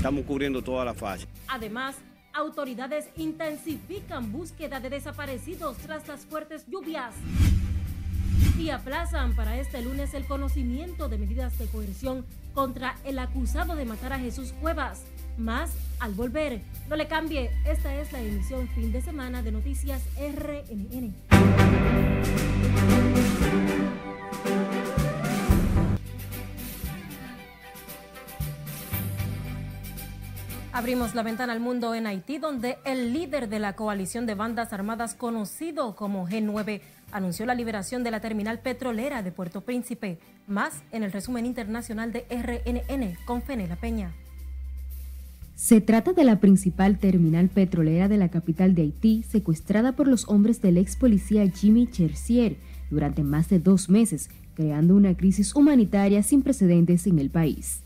Estamos 0.00 0.24
cubriendo 0.24 0.62
toda 0.62 0.82
la 0.82 0.94
fase. 0.94 1.26
Además, 1.46 1.94
autoridades 2.32 3.10
intensifican 3.18 4.32
búsqueda 4.32 4.80
de 4.80 4.88
desaparecidos 4.88 5.76
tras 5.76 6.08
las 6.08 6.24
fuertes 6.24 6.64
lluvias 6.68 7.14
y 8.58 8.70
aplazan 8.70 9.36
para 9.36 9.60
este 9.60 9.82
lunes 9.82 10.14
el 10.14 10.24
conocimiento 10.24 11.10
de 11.10 11.18
medidas 11.18 11.58
de 11.58 11.66
coerción 11.66 12.24
contra 12.54 12.96
el 13.04 13.18
acusado 13.18 13.76
de 13.76 13.84
matar 13.84 14.14
a 14.14 14.18
Jesús 14.18 14.54
Cuevas. 14.62 15.02
Más 15.36 15.70
al 15.98 16.14
volver. 16.14 16.62
No 16.88 16.96
le 16.96 17.06
cambie, 17.06 17.50
esta 17.66 17.94
es 17.94 18.10
la 18.10 18.22
emisión 18.22 18.68
fin 18.68 18.92
de 18.92 19.02
semana 19.02 19.42
de 19.42 19.52
Noticias 19.52 20.00
RNN. 20.16 21.14
Abrimos 30.80 31.14
la 31.14 31.22
ventana 31.22 31.52
al 31.52 31.60
mundo 31.60 31.94
en 31.94 32.06
Haití, 32.06 32.38
donde 32.38 32.78
el 32.86 33.12
líder 33.12 33.50
de 33.50 33.58
la 33.58 33.76
coalición 33.76 34.24
de 34.24 34.34
bandas 34.34 34.72
armadas 34.72 35.12
conocido 35.12 35.94
como 35.94 36.26
G9 36.26 36.80
anunció 37.12 37.44
la 37.44 37.54
liberación 37.54 38.02
de 38.02 38.10
la 38.10 38.20
terminal 38.20 38.60
petrolera 38.60 39.22
de 39.22 39.30
Puerto 39.30 39.60
Príncipe. 39.60 40.18
Más 40.46 40.82
en 40.90 41.02
el 41.02 41.12
resumen 41.12 41.44
internacional 41.44 42.12
de 42.12 42.24
RNN 42.30 43.18
con 43.26 43.42
Fenela 43.42 43.76
Peña. 43.76 44.14
Se 45.54 45.82
trata 45.82 46.14
de 46.14 46.24
la 46.24 46.40
principal 46.40 46.98
terminal 46.98 47.50
petrolera 47.50 48.08
de 48.08 48.16
la 48.16 48.30
capital 48.30 48.74
de 48.74 48.80
Haití, 48.80 49.22
secuestrada 49.24 49.92
por 49.92 50.08
los 50.08 50.30
hombres 50.30 50.62
del 50.62 50.78
ex 50.78 50.96
policía 50.96 51.46
Jimmy 51.46 51.88
Chersier 51.88 52.56
durante 52.88 53.22
más 53.22 53.50
de 53.50 53.58
dos 53.58 53.90
meses, 53.90 54.30
creando 54.54 54.96
una 54.96 55.14
crisis 55.14 55.54
humanitaria 55.54 56.22
sin 56.22 56.40
precedentes 56.40 57.06
en 57.06 57.18
el 57.18 57.28
país. 57.28 57.82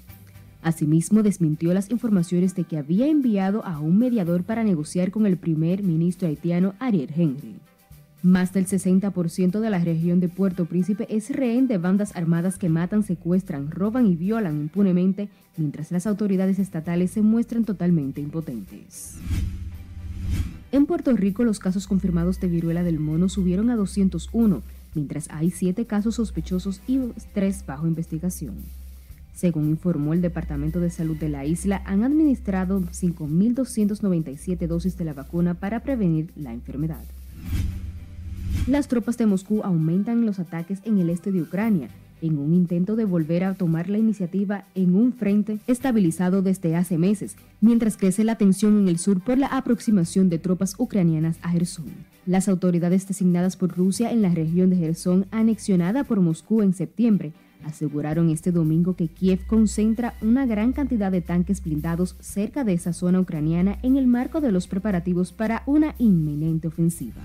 Asimismo, 0.64 1.22
desmintió 1.22 1.74
las 1.74 1.90
informaciones 1.90 2.54
de 2.54 2.64
que 2.64 2.78
había 2.78 3.06
enviado 3.06 3.62
a 3.66 3.78
un 3.80 3.98
mediador 3.98 4.44
para 4.44 4.64
negociar 4.64 5.10
con 5.10 5.26
el 5.26 5.36
primer 5.36 5.82
ministro 5.82 6.26
haitiano 6.26 6.72
Ariel 6.78 7.10
Henry. 7.14 7.56
Más 8.22 8.54
del 8.54 8.66
60% 8.66 9.60
de 9.60 9.68
la 9.68 9.78
región 9.78 10.20
de 10.20 10.30
Puerto 10.30 10.64
Príncipe 10.64 11.06
es 11.14 11.28
rehén 11.28 11.68
de 11.68 11.76
bandas 11.76 12.16
armadas 12.16 12.56
que 12.56 12.70
matan, 12.70 13.02
secuestran, 13.02 13.70
roban 13.70 14.06
y 14.06 14.16
violan 14.16 14.58
impunemente, 14.58 15.28
mientras 15.58 15.92
las 15.92 16.06
autoridades 16.06 16.58
estatales 16.58 17.10
se 17.10 17.20
muestran 17.20 17.66
totalmente 17.66 18.22
impotentes. 18.22 19.18
En 20.72 20.86
Puerto 20.86 21.14
Rico, 21.14 21.44
los 21.44 21.58
casos 21.58 21.86
confirmados 21.86 22.40
de 22.40 22.48
viruela 22.48 22.82
del 22.82 22.98
mono 22.98 23.28
subieron 23.28 23.68
a 23.68 23.76
201, 23.76 24.62
mientras 24.94 25.28
hay 25.30 25.50
7 25.50 25.84
casos 25.84 26.14
sospechosos 26.14 26.80
y 26.86 27.00
3 27.34 27.66
bajo 27.66 27.86
investigación. 27.86 28.83
Según 29.34 29.68
informó 29.68 30.14
el 30.14 30.22
Departamento 30.22 30.78
de 30.78 30.90
Salud 30.90 31.16
de 31.16 31.28
la 31.28 31.44
isla, 31.44 31.82
han 31.86 32.04
administrado 32.04 32.80
5.297 32.80 34.66
dosis 34.68 34.96
de 34.96 35.04
la 35.04 35.12
vacuna 35.12 35.54
para 35.54 35.80
prevenir 35.80 36.30
la 36.36 36.52
enfermedad. 36.52 37.04
Las 38.68 38.88
tropas 38.88 39.18
de 39.18 39.26
Moscú 39.26 39.60
aumentan 39.62 40.24
los 40.24 40.38
ataques 40.38 40.78
en 40.84 40.98
el 40.98 41.10
este 41.10 41.32
de 41.32 41.42
Ucrania, 41.42 41.88
en 42.22 42.38
un 42.38 42.54
intento 42.54 42.96
de 42.96 43.04
volver 43.04 43.44
a 43.44 43.54
tomar 43.54 43.90
la 43.90 43.98
iniciativa 43.98 44.64
en 44.74 44.94
un 44.94 45.12
frente 45.12 45.58
estabilizado 45.66 46.40
desde 46.40 46.76
hace 46.76 46.96
meses, 46.96 47.36
mientras 47.60 47.96
crece 47.96 48.24
la 48.24 48.36
tensión 48.36 48.78
en 48.78 48.88
el 48.88 48.98
sur 48.98 49.20
por 49.20 49.36
la 49.36 49.48
aproximación 49.48 50.30
de 50.30 50.38
tropas 50.38 50.76
ucranianas 50.78 51.38
a 51.42 51.50
Gerson. 51.50 51.86
Las 52.24 52.48
autoridades 52.48 53.06
designadas 53.06 53.56
por 53.56 53.76
Rusia 53.76 54.12
en 54.12 54.22
la 54.22 54.30
región 54.30 54.70
de 54.70 54.76
Gerson, 54.76 55.26
anexionada 55.30 56.04
por 56.04 56.20
Moscú 56.20 56.62
en 56.62 56.72
septiembre, 56.72 57.32
aseguraron 57.66 58.30
este 58.30 58.52
domingo 58.52 58.94
que 58.94 59.08
Kiev 59.08 59.46
concentra 59.46 60.14
una 60.20 60.46
gran 60.46 60.72
cantidad 60.72 61.10
de 61.10 61.20
tanques 61.20 61.62
blindados 61.62 62.16
cerca 62.20 62.64
de 62.64 62.74
esa 62.74 62.92
zona 62.92 63.20
ucraniana 63.20 63.78
en 63.82 63.96
el 63.96 64.06
marco 64.06 64.40
de 64.40 64.52
los 64.52 64.66
preparativos 64.66 65.32
para 65.32 65.62
una 65.66 65.94
inminente 65.98 66.68
ofensiva. 66.68 67.22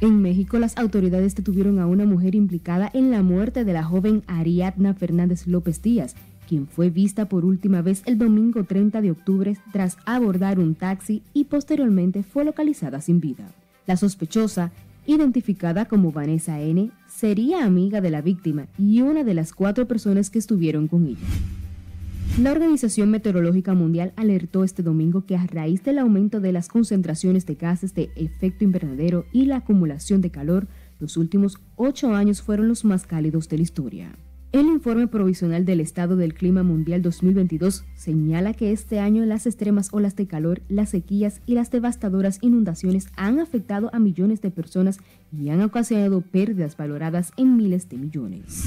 En 0.00 0.22
México, 0.22 0.58
las 0.58 0.78
autoridades 0.78 1.34
detuvieron 1.34 1.80
a 1.80 1.86
una 1.86 2.04
mujer 2.04 2.34
implicada 2.34 2.88
en 2.94 3.10
la 3.10 3.22
muerte 3.22 3.64
de 3.64 3.72
la 3.72 3.82
joven 3.82 4.22
Ariadna 4.28 4.94
Fernández 4.94 5.46
López 5.48 5.82
Díaz, 5.82 6.14
quien 6.48 6.68
fue 6.68 6.88
vista 6.88 7.28
por 7.28 7.44
última 7.44 7.82
vez 7.82 8.02
el 8.06 8.16
domingo 8.16 8.64
30 8.64 9.00
de 9.00 9.10
octubre 9.10 9.56
tras 9.72 9.98
abordar 10.06 10.60
un 10.60 10.74
taxi 10.74 11.22
y 11.34 11.44
posteriormente 11.44 12.22
fue 12.22 12.44
localizada 12.44 13.00
sin 13.00 13.20
vida. 13.20 13.52
La 13.86 13.96
sospechosa, 13.96 14.70
identificada 15.08 15.86
como 15.86 16.12
Vanessa 16.12 16.60
N., 16.60 16.90
sería 17.08 17.64
amiga 17.64 18.02
de 18.02 18.10
la 18.10 18.20
víctima 18.20 18.68
y 18.78 19.00
una 19.00 19.24
de 19.24 19.32
las 19.32 19.54
cuatro 19.54 19.88
personas 19.88 20.28
que 20.28 20.38
estuvieron 20.38 20.86
con 20.86 21.06
ella. 21.06 21.26
La 22.38 22.52
Organización 22.52 23.10
Meteorológica 23.10 23.72
Mundial 23.72 24.12
alertó 24.16 24.64
este 24.64 24.82
domingo 24.82 25.24
que 25.24 25.34
a 25.34 25.46
raíz 25.46 25.82
del 25.82 25.98
aumento 25.98 26.40
de 26.40 26.52
las 26.52 26.68
concentraciones 26.68 27.46
de 27.46 27.54
gases 27.54 27.94
de 27.94 28.10
efecto 28.16 28.64
invernadero 28.64 29.24
y 29.32 29.46
la 29.46 29.56
acumulación 29.56 30.20
de 30.20 30.30
calor, 30.30 30.68
los 31.00 31.16
últimos 31.16 31.58
ocho 31.74 32.14
años 32.14 32.42
fueron 32.42 32.68
los 32.68 32.84
más 32.84 33.06
cálidos 33.06 33.48
de 33.48 33.56
la 33.56 33.62
historia. 33.62 34.12
El 34.50 34.66
informe 34.66 35.06
provisional 35.06 35.66
del 35.66 35.78
Estado 35.78 36.16
del 36.16 36.32
Clima 36.32 36.62
Mundial 36.62 37.02
2022 37.02 37.84
señala 37.94 38.54
que 38.54 38.72
este 38.72 38.98
año 38.98 39.26
las 39.26 39.46
extremas 39.46 39.90
olas 39.92 40.16
de 40.16 40.26
calor, 40.26 40.62
las 40.70 40.88
sequías 40.88 41.42
y 41.44 41.52
las 41.52 41.70
devastadoras 41.70 42.38
inundaciones 42.40 43.08
han 43.14 43.40
afectado 43.40 43.90
a 43.92 43.98
millones 43.98 44.40
de 44.40 44.50
personas 44.50 45.00
y 45.30 45.50
han 45.50 45.60
ocasionado 45.60 46.22
pérdidas 46.22 46.78
valoradas 46.78 47.32
en 47.36 47.58
miles 47.58 47.90
de 47.90 47.98
millones. 47.98 48.64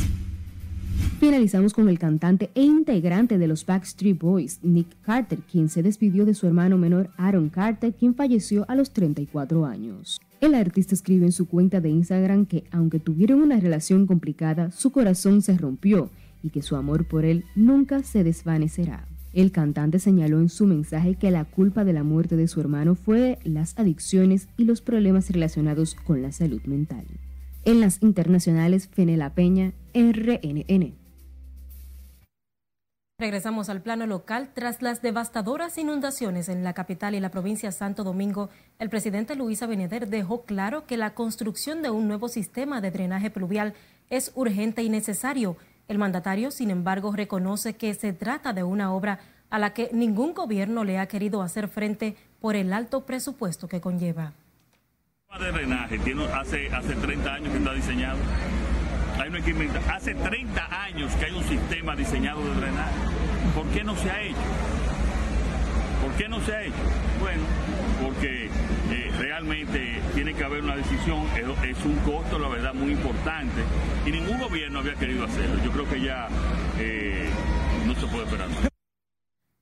Finalizamos 1.20 1.74
con 1.74 1.90
el 1.90 1.98
cantante 1.98 2.52
e 2.54 2.62
integrante 2.62 3.40
de 3.40 3.48
los 3.48 3.66
Backstreet 3.66 4.20
Boys, 4.20 4.60
Nick 4.62 4.88
Carter, 5.02 5.40
quien 5.40 5.68
se 5.68 5.82
despidió 5.82 6.26
de 6.26 6.36
su 6.36 6.46
hermano 6.46 6.78
menor 6.78 7.10
Aaron 7.18 7.50
Carter, 7.50 7.92
quien 7.96 8.14
falleció 8.14 8.66
a 8.68 8.76
los 8.76 8.92
34 8.92 9.66
años. 9.66 10.22
El 10.42 10.56
artista 10.56 10.96
escribe 10.96 11.28
en 11.28 11.32
su 11.32 11.48
cuenta 11.48 11.82
de 11.82 11.90
Instagram 11.90 12.48
que 12.48 12.64
aunque 12.72 13.00
tuvieron 13.00 13.44
una 13.44 13.60
relación 13.60 14.08
complicada, 14.08 14.72
su 14.72 14.92
corazón 14.92 15.44
se 15.44 15.56
rompió 15.56 16.10
y 16.42 16.50
que 16.50 16.64
su 16.64 16.76
amor 16.76 17.06
por 17.06 17.26
él 17.26 17.46
nunca 17.56 18.02
se 18.02 18.24
desvanecerá. 18.24 19.06
El 19.34 19.52
cantante 19.52 20.00
señaló 20.00 20.40
en 20.40 20.50
su 20.50 20.66
mensaje 20.66 21.14
que 21.14 21.30
la 21.30 21.46
culpa 21.46 21.86
de 21.86 21.94
la 21.94 22.04
muerte 22.04 22.38
de 22.38 22.48
su 22.48 22.60
hermano 22.60 22.96
fue 22.96 23.38
las 23.44 23.78
adicciones 23.78 24.48
y 24.58 24.66
los 24.66 24.82
problemas 24.82 25.30
relacionados 25.30 25.94
con 25.94 26.24
la 26.24 26.32
salud 26.32 26.62
mental. 26.64 27.06
En 27.64 27.80
las 27.80 28.02
internacionales, 28.02 28.88
Fenela 28.88 29.36
Peña, 29.36 29.74
RNN. 29.94 31.01
Regresamos 33.22 33.70
al 33.70 33.84
plano 33.84 34.08
local. 34.08 34.50
Tras 34.52 34.82
las 34.82 35.04
devastadoras 35.04 35.78
inundaciones 35.78 36.50
en 36.50 36.64
la 36.64 36.74
capital 36.74 37.14
y 37.14 37.20
la 37.20 37.30
provincia 37.30 37.72
Santo 37.72 38.04
Domingo, 38.04 38.50
el 38.80 38.90
presidente 38.90 39.36
Luis 39.36 39.62
Abinader 39.62 40.08
dejó 40.08 40.44
claro 40.44 40.88
que 40.88 40.98
la 40.98 41.14
construcción 41.14 41.84
de 41.84 41.92
un 41.92 42.08
nuevo 42.08 42.30
sistema 42.30 42.82
de 42.82 42.90
drenaje 42.90 43.30
pluvial 43.30 43.76
es 44.10 44.32
urgente 44.34 44.82
y 44.82 44.90
necesario. 44.90 45.56
El 45.88 46.00
mandatario, 46.00 46.50
sin 46.50 46.72
embargo, 46.72 47.12
reconoce 47.12 47.76
que 47.76 47.94
se 47.94 48.12
trata 48.12 48.54
de 48.54 48.64
una 48.64 48.92
obra 48.92 49.20
a 49.52 49.60
la 49.60 49.72
que 49.76 49.92
ningún 49.94 50.34
gobierno 50.34 50.84
le 50.84 50.98
ha 50.98 51.06
querido 51.06 51.44
hacer 51.44 51.68
frente 51.68 52.18
por 52.40 52.56
el 52.56 52.74
alto 52.74 53.06
presupuesto 53.06 53.68
que 53.68 53.82
conlleva. 53.82 54.34
De 55.40 55.52
drenaje 55.52 56.00
hace 56.34 56.96
30 56.96 57.34
años 57.36 57.52
que 57.52 57.58
está 57.60 57.74
diseñado. 57.74 58.18
Hace 59.22 60.16
30 60.16 60.84
años 60.84 61.14
que 61.14 61.26
hay 61.26 61.32
un 61.34 61.44
sistema 61.44 61.96
diseñado 61.96 62.42
de 62.44 62.60
drenaje. 62.60 62.96
¿Por 63.54 63.68
qué 63.68 63.84
no 63.84 63.96
se 63.96 64.10
ha 64.10 64.20
hecho? 64.20 64.38
¿Por 66.02 66.12
qué 66.14 66.28
no 66.28 66.42
se 66.42 66.56
ha 66.56 66.64
hecho? 66.64 66.74
Bueno, 67.20 67.44
porque 68.04 68.46
eh, 68.92 69.12
realmente 69.20 70.02
tiene 70.16 70.34
que 70.34 70.44
haber 70.44 70.64
una 70.64 70.76
decisión, 70.76 71.28
es, 71.36 71.86
un 71.86 71.98
costo, 71.98 72.40
la 72.40 72.48
verdad, 72.48 72.74
muy 72.74 72.94
importante, 72.94 73.62
y 74.08 74.12
ningún 74.12 74.40
gobierno 74.40 74.80
había 74.80 74.96
querido 74.96 75.26
hacerlo. 75.26 75.64
Yo 75.64 75.72
creo 75.72 75.88
que 75.88 76.02
ya 76.02 76.28
eh, 76.80 77.30
no 77.86 77.94
se 77.94 78.08
puede 78.08 78.24
esperar. 78.24 78.71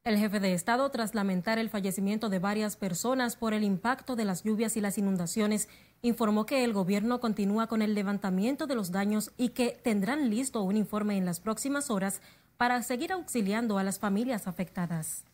El 0.05 0.17
jefe 0.17 0.39
de 0.39 0.53
Estado, 0.53 0.89
tras 0.91 1.13
lamentar 1.13 1.59
el 1.59 1.69
fallecimiento 1.69 2.29
de 2.29 2.39
varias 2.39 2.77
personas 2.77 3.35
por 3.35 3.53
el 3.53 3.63
impacto 3.63 4.15
de 4.15 4.23
las 4.23 4.43
lluvias 4.43 4.77
y 4.77 4.81
las 4.81 4.97
inundaciones, 4.97 5.67
informó 6.01 6.45
que 6.45 6.63
el 6.63 6.71
gobierno 6.71 7.19
continúa 7.19 7.67
con 7.67 7.81
el 7.81 7.93
levantamiento 7.93 8.65
de 8.65 8.75
los 8.75 8.91
daños 8.91 9.31
y 9.37 9.49
que 9.49 9.77
tendrán 9.83 10.29
listo 10.29 10.61
un 10.63 10.77
informe 10.77 11.17
en 11.17 11.25
las 11.25 11.41
próximas 11.41 11.89
horas 11.89 12.21
para 12.55 12.81
seguir 12.81 13.11
auxiliando 13.11 13.77
a 13.77 13.83
las 13.83 13.99
familias 13.99 14.47
afectadas. 14.47 15.25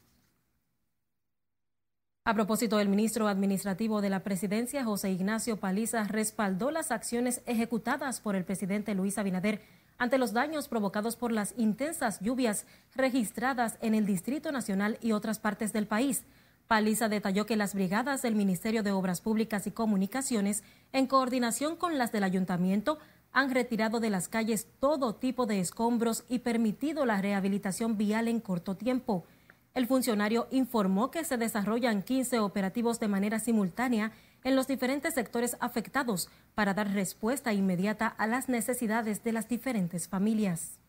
A 2.24 2.34
propósito, 2.34 2.80
el 2.80 2.90
ministro 2.90 3.28
administrativo 3.28 4.02
de 4.02 4.10
la 4.10 4.24
presidencia, 4.24 4.84
José 4.84 5.12
Ignacio 5.12 5.58
Paliza, 5.58 6.06
respaldó 6.06 6.72
las 6.72 6.90
acciones 6.90 7.44
ejecutadas 7.46 8.20
por 8.20 8.36
el 8.36 8.46
presidente 8.46 8.96
Luis 8.96 9.20
Abinader 9.20 9.62
ante 9.98 10.18
los 10.18 10.34
daños 10.34 10.68
provocados 10.68 11.16
por 11.16 11.32
las 11.32 11.54
intensas 11.58 12.20
lluvias 12.20 12.66
registradas 12.96 13.78
en 13.82 13.96
el 13.96 14.06
Distrito 14.06 14.52
Nacional 14.52 14.98
y 15.02 15.12
otras 15.12 15.40
partes 15.40 15.74
del 15.74 15.88
país. 15.88 16.24
Paliza 16.68 17.10
detalló 17.10 17.46
que 17.46 17.56
las 17.56 17.76
brigadas 17.76 18.22
del 18.22 18.36
Ministerio 18.36 18.82
de 18.82 18.92
Obras 18.92 19.22
Públicas 19.22 19.68
y 19.68 19.72
Comunicaciones, 19.72 20.64
en 20.94 21.06
coordinación 21.06 21.76
con 21.76 21.98
las 21.98 22.12
del 22.12 22.24
Ayuntamiento, 22.24 22.98
han 23.32 23.52
retirado 23.52 24.00
de 24.00 24.10
las 24.10 24.30
calles 24.30 24.68
todo 24.80 25.14
tipo 25.14 25.46
de 25.46 25.60
escombros 25.60 26.24
y 26.28 26.40
permitido 26.40 27.06
la 27.06 27.22
rehabilitación 27.22 27.98
vial 27.98 28.28
en 28.28 28.40
corto 28.40 28.76
tiempo. 28.76 29.26
El 29.74 29.88
funcionario 29.88 30.48
informó 30.52 31.12
que 31.12 31.26
se 31.26 31.38
desarrollan 31.38 32.02
15 32.02 32.40
operativos 32.40 33.00
de 33.00 33.10
manera 33.10 33.40
simultánea 33.40 34.14
en 34.46 34.56
los 34.56 34.68
diferentes 34.68 35.16
sectores 35.16 35.58
afectados 35.60 36.30
para 36.54 36.74
dar 36.74 36.94
respuesta 36.94 37.52
inmediata 37.52 38.08
a 38.08 38.28
las 38.28 38.48
necesidades 38.48 39.24
de 39.24 39.34
las 39.34 39.50
diferentes 39.50 40.08
familias. 40.08 40.80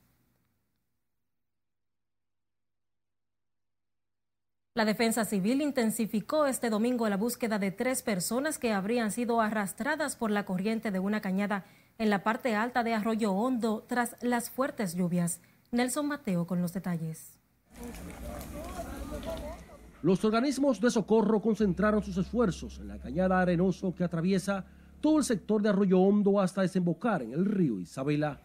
La 4.75 4.85
Defensa 4.85 5.25
Civil 5.25 5.62
intensificó 5.62 6.45
este 6.45 6.69
domingo 6.69 7.09
la 7.09 7.16
búsqueda 7.16 7.59
de 7.59 7.71
tres 7.71 8.03
personas 8.03 8.59
que 8.59 8.75
habrían 8.75 9.11
sido 9.11 9.40
arrastradas 9.40 10.16
por 10.16 10.31
la 10.31 10.45
corriente 10.45 10.90
de 10.90 10.99
una 10.99 11.23
cañada 11.23 11.64
en 11.97 12.11
la 12.11 12.23
parte 12.23 12.55
alta 12.55 12.85
de 12.85 12.92
Arroyo 12.92 13.33
Hondo 13.33 13.87
tras 13.88 14.16
las 14.21 14.51
fuertes 14.51 14.95
lluvias. 14.95 15.40
Nelson 15.71 16.07
Mateo 16.07 16.47
con 16.47 16.61
los 16.61 16.75
detalles. 16.75 17.33
Los 20.03 20.25
organismos 20.25 20.81
de 20.81 20.91
socorro 20.91 21.41
concentraron 21.41 22.03
sus 22.03 22.17
esfuerzos 22.19 22.79
en 22.79 22.89
la 22.89 22.99
cañada 22.99 23.41
arenoso 23.41 23.95
que 23.95 24.05
atraviesa 24.05 24.65
todo 25.01 25.19
el 25.19 25.25
sector 25.25 25.63
de 25.63 25.71
Arroyo 25.71 26.01
Hondo 26.01 26.41
hasta 26.41 26.63
desembocar 26.63 27.23
en 27.23 27.33
el 27.33 27.45
río 27.45 27.81
Isabela. 27.81 28.41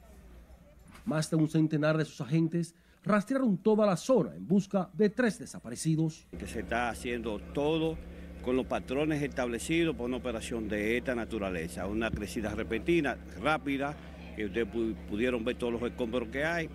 Más 1.05 1.29
de 1.29 1.35
un 1.35 1.49
centenar 1.49 1.97
de 1.97 2.05
sus 2.05 2.21
agentes 2.21 2.75
rastrearon 3.03 3.57
toda 3.57 3.85
la 3.85 3.97
zona 3.97 4.35
en 4.35 4.47
busca 4.47 4.89
de 4.93 5.09
tres 5.09 5.39
desaparecidos. 5.39 6.27
Que 6.37 6.47
se 6.47 6.61
está 6.61 6.89
haciendo 6.89 7.39
todo 7.53 7.97
con 8.43 8.55
los 8.55 8.65
patrones 8.65 9.21
establecidos 9.21 9.95
por 9.95 10.07
una 10.07 10.17
operación 10.17 10.67
de 10.67 10.97
esta 10.97 11.15
naturaleza, 11.15 11.85
una 11.87 12.09
crecida 12.09 12.55
repentina, 12.55 13.17
rápida, 13.41 13.95
que 14.35 14.45
ustedes 14.45 14.67
pudieron 15.09 15.43
ver 15.43 15.57
todos 15.57 15.73
los 15.73 15.81
escombros 15.83 16.29
que 16.29 16.43
hay, 16.43 16.69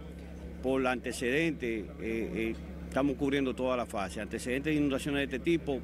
por 0.62 0.80
la 0.80 0.92
antecedente, 0.92 1.78
eh, 1.78 1.86
eh, 2.00 2.54
estamos 2.96 3.16
cubriendo 3.18 3.54
toda 3.54 3.76
la 3.76 3.84
fase, 3.84 4.22
antecedentes 4.22 4.72
de 4.72 4.78
inundaciones 4.78 5.18
de 5.18 5.36
este 5.36 5.38
tipo, 5.38 5.80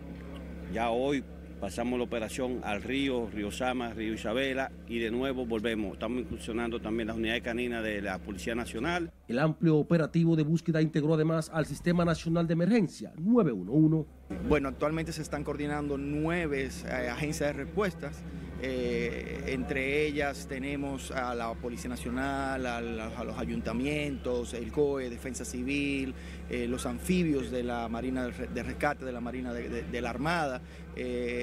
ya 0.72 0.88
hoy 0.88 1.22
pasamos 1.60 1.98
la 1.98 2.06
operación 2.06 2.60
al 2.64 2.82
río, 2.82 3.28
Río 3.30 3.50
Sama, 3.50 3.92
Río 3.92 4.14
Isabela 4.14 4.72
y 4.88 4.98
de 4.98 5.10
nuevo 5.10 5.44
volvemos. 5.44 5.92
Estamos 5.92 6.22
incursionando 6.22 6.80
también 6.80 7.08
las 7.08 7.16
unidades 7.18 7.42
caninas 7.42 7.84
de 7.84 8.00
la 8.00 8.18
Policía 8.18 8.54
Nacional. 8.54 9.12
El 9.28 9.40
amplio 9.40 9.76
operativo 9.76 10.36
de 10.36 10.42
búsqueda 10.42 10.80
integró 10.80 11.12
además 11.12 11.50
al 11.52 11.66
Sistema 11.66 12.02
Nacional 12.06 12.46
de 12.46 12.54
Emergencia 12.54 13.12
911. 13.18 14.08
Bueno, 14.48 14.70
actualmente 14.70 15.12
se 15.12 15.20
están 15.20 15.44
coordinando 15.44 15.98
nueve 15.98 16.70
eh, 16.86 17.08
agencias 17.10 17.54
de 17.54 17.64
respuestas. 17.64 18.22
Eh, 18.64 19.42
entre 19.48 20.06
ellas 20.06 20.46
tenemos 20.48 21.10
a 21.10 21.34
la 21.34 21.52
Policía 21.54 21.90
Nacional, 21.90 22.64
a, 22.64 22.80
los 22.80 23.36
ayuntamientos, 23.36 24.54
el 24.54 24.70
COE, 24.70 25.10
Defensa 25.10 25.44
Civil, 25.44 26.14
eh, 26.48 26.68
los 26.68 26.86
anfibios 26.86 27.50
de 27.50 27.64
la 27.64 27.88
Marina 27.88 28.28
de 28.28 28.62
Rescate, 28.62 29.04
de 29.04 29.12
la 29.12 29.20
Marina 29.20 29.52
de, 29.52 30.00
la 30.00 30.10
Armada. 30.10 30.62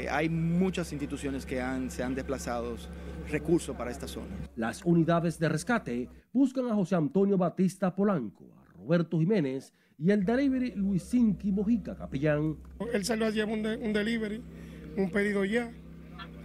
hay 0.09 0.29
muchas 0.29 0.91
instituciones 0.93 1.45
que 1.45 1.59
han, 1.61 1.91
se 1.91 2.03
han 2.03 2.15
desplazado 2.15 2.77
recursos 3.29 3.75
para 3.75 3.91
esta 3.91 4.07
zona. 4.07 4.35
Las 4.55 4.83
unidades 4.83 5.39
de 5.39 5.49
rescate 5.49 6.09
buscan 6.33 6.67
a 6.67 6.75
José 6.75 6.95
Antonio 6.95 7.37
Batista 7.37 7.95
Polanco, 7.95 8.45
a 8.57 8.73
Roberto 8.73 9.19
Jiménez 9.19 9.73
y 9.97 10.11
el 10.11 10.25
delivery 10.25 10.73
Luisinki 10.75 11.51
Mojica 11.51 11.95
Capellán. 11.95 12.57
Él 12.93 13.05
salió 13.05 13.27
a 13.27 13.29
llevar 13.29 13.53
un, 13.53 13.93
delivery, 13.93 14.41
un 14.97 15.11
pedido 15.11 15.45
ya, 15.45 15.71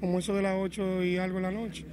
como 0.04 0.18
eso 0.18 0.34
de 0.34 0.42
las 0.42 0.54
8 0.58 1.02
y 1.02 1.16
algo 1.16 1.38
en 1.38 1.44
la 1.44 1.50
noche, 1.50 1.86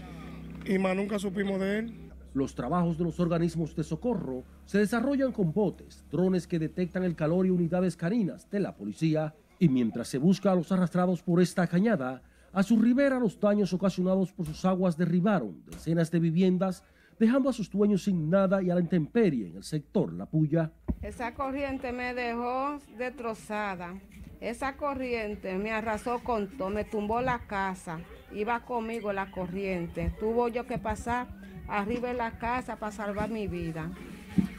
y 0.66 0.78
más 0.78 0.94
nunca 0.98 1.18
supimos 1.18 1.62
de 1.62 1.80
él. 1.80 2.12
Los 2.34 2.54
trabajos 2.56 2.98
de 2.98 3.06
los 3.06 3.22
organismos 3.22 3.74
de 3.74 3.86
socorro 3.86 4.44
se 4.66 4.80
desarrollan 4.80 5.32
con 5.32 5.54
botes, 5.54 6.04
drones 6.12 6.46
que 6.46 6.60
detectan 6.60 7.04
el 7.04 7.16
calor 7.16 7.46
y 7.46 7.52
unidades 7.52 7.96
caninas 7.96 8.50
de 8.50 8.60
la 8.60 8.76
policía, 8.76 9.34
y 9.60 9.70
mientras 9.70 10.10
se 10.10 10.18
busca 10.18 10.52
a 10.52 10.56
los 10.56 10.74
arrastrados 10.74 11.24
por 11.24 11.42
esta 11.42 11.68
cañada, 11.68 12.22
a 12.52 12.64
su 12.64 12.82
ribera 12.82 13.18
los 13.18 13.40
daños 13.40 13.72
ocasionados 13.72 14.34
por 14.34 14.46
sus 14.46 14.66
aguas 14.66 14.98
derribaron 14.98 15.64
decenas 15.66 16.12
de 16.12 16.20
viviendas 16.20 16.84
dejando 17.18 17.50
a 17.50 17.54
sus 17.54 17.70
dueños 17.70 18.04
sin 18.04 18.30
nada 18.30 18.62
y 18.62 18.70
a 18.72 18.76
la 18.76 18.82
intemperie 18.82 19.48
en 19.48 19.56
el 19.56 19.64
sector 19.64 20.12
La 20.12 20.26
Puya. 20.26 20.70
Esa 21.02 21.34
corriente 21.34 21.94
me 21.94 22.14
dejó 22.14 22.78
destrozada. 22.98 23.94
Esa 24.42 24.76
corriente 24.76 25.58
me 25.58 25.72
arrasó 25.72 26.20
con 26.20 26.50
todo, 26.58 26.70
me 26.70 26.84
tumbó 26.84 27.22
la 27.22 27.40
casa. 27.40 28.00
Iba 28.34 28.62
conmigo 28.66 29.14
la 29.14 29.32
corriente. 29.32 30.12
Tuvo 30.20 30.48
yo 30.48 30.66
que 30.66 30.78
pasar 30.78 31.28
arriba 31.68 32.10
de 32.10 32.16
la 32.16 32.32
casa 32.40 32.76
para 32.76 32.92
salvar 32.92 33.30
mi 33.30 33.48
vida. 33.48 33.92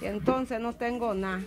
Entonces 0.01 0.61
no 0.61 0.75
tengo 0.75 1.13
nada. 1.15 1.43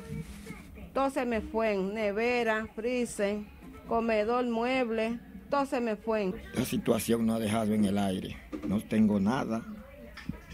Entonces 0.75 1.25
me 1.25 1.41
fue 1.41 1.73
en 1.73 1.93
nevera, 1.93 2.67
freezer, 2.75 3.39
comedor, 3.87 4.45
mueble. 4.45 5.19
Entonces 5.43 5.81
me 5.81 5.95
fue. 5.95 6.33
La 6.53 6.65
situación 6.65 7.25
no 7.25 7.35
ha 7.35 7.39
dejado 7.39 7.73
en 7.73 7.85
el 7.85 7.97
aire. 7.97 8.37
No 8.67 8.81
tengo 8.81 9.19
nada 9.19 9.63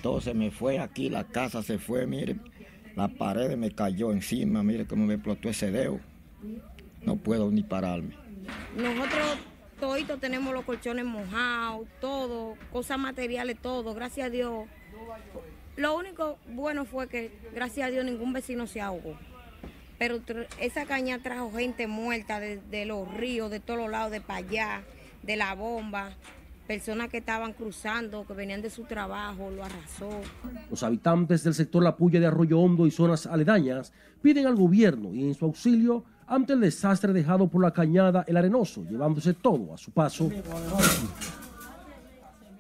todo 0.02 0.20
se 0.20 0.34
me 0.34 0.52
fue 0.52 0.80
aquí, 0.80 1.10
la 1.10 1.26
casa 1.26 1.62
se 1.62 1.78
fue, 1.78 2.08
mire, 2.08 2.38
la 2.96 3.08
pared 3.08 3.56
me 3.56 3.72
cayó 3.72 4.12
encima, 4.12 4.64
mire 4.64 4.86
cómo 4.86 5.06
me 5.06 5.16
explotó 5.16 5.50
ese 5.50 5.72
dedo. 5.72 6.00
No 7.04 7.16
puedo 7.18 7.50
ni 7.52 7.64
pararme. 7.64 8.16
Nosotros 8.76 9.38
toditos 9.80 10.20
tenemos 10.20 10.54
los 10.54 10.64
colchones 10.66 11.06
mojados, 11.06 11.88
todo, 12.00 12.56
cosas 12.72 13.00
materiales, 13.00 13.58
todo, 13.62 13.94
gracias 13.94 14.28
a 14.28 14.30
Dios. 14.30 14.66
Lo 15.78 15.98
único 15.98 16.38
bueno 16.50 16.86
fue 16.86 17.08
que, 17.08 17.32
gracias 17.54 17.88
a 17.88 17.92
Dios, 17.92 18.06
ningún 18.06 18.34
vecino 18.34 18.68
se 18.68 18.82
ahogó. 18.82 19.16
Pero 19.98 20.20
esa 20.60 20.86
caña 20.86 21.20
trajo 21.20 21.52
gente 21.52 21.88
muerta 21.88 22.40
de, 22.40 22.58
de 22.58 22.86
los 22.86 23.12
ríos, 23.14 23.52
de 23.52 23.60
todos 23.60 23.80
los 23.80 23.90
lados, 23.90 24.12
de 24.12 24.22
para 24.22 24.40
allá, 24.40 24.84
de 25.24 25.36
la 25.36 25.54
bomba 25.56 26.16
personas 26.72 27.10
que 27.10 27.18
estaban 27.18 27.52
cruzando, 27.52 28.26
que 28.26 28.34
venían 28.34 28.62
de 28.62 28.70
su 28.70 28.84
trabajo, 28.84 29.52
lo 29.52 29.62
arrasó. 29.62 30.10
Los 30.70 30.84
habitantes 30.84 31.44
del 31.44 31.54
sector 31.54 31.84
La 31.84 31.98
Puya 31.98 32.18
de 32.18 32.28
Arroyo 32.28 32.60
Hondo 32.60 32.88
y 32.88 32.92
zonas 32.92 33.26
aledañas 33.26 33.92
piden 34.22 34.48
al 34.48 34.56
gobierno 34.56 35.14
y 35.14 35.24
en 35.24 35.34
su 35.34 35.44
auxilio 35.44 36.06
ante 36.32 36.54
el 36.54 36.62
desastre 36.62 37.12
dejado 37.12 37.50
por 37.50 37.62
la 37.62 37.72
cañada 37.72 38.24
El 38.26 38.38
Arenoso, 38.38 38.86
llevándose 38.90 39.34
todo 39.34 39.74
a 39.74 39.78
su 39.78 39.92
paso. 39.92 40.32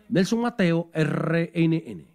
Nelson 0.10 0.42
Mateo, 0.42 0.90
RNN. 0.94 2.06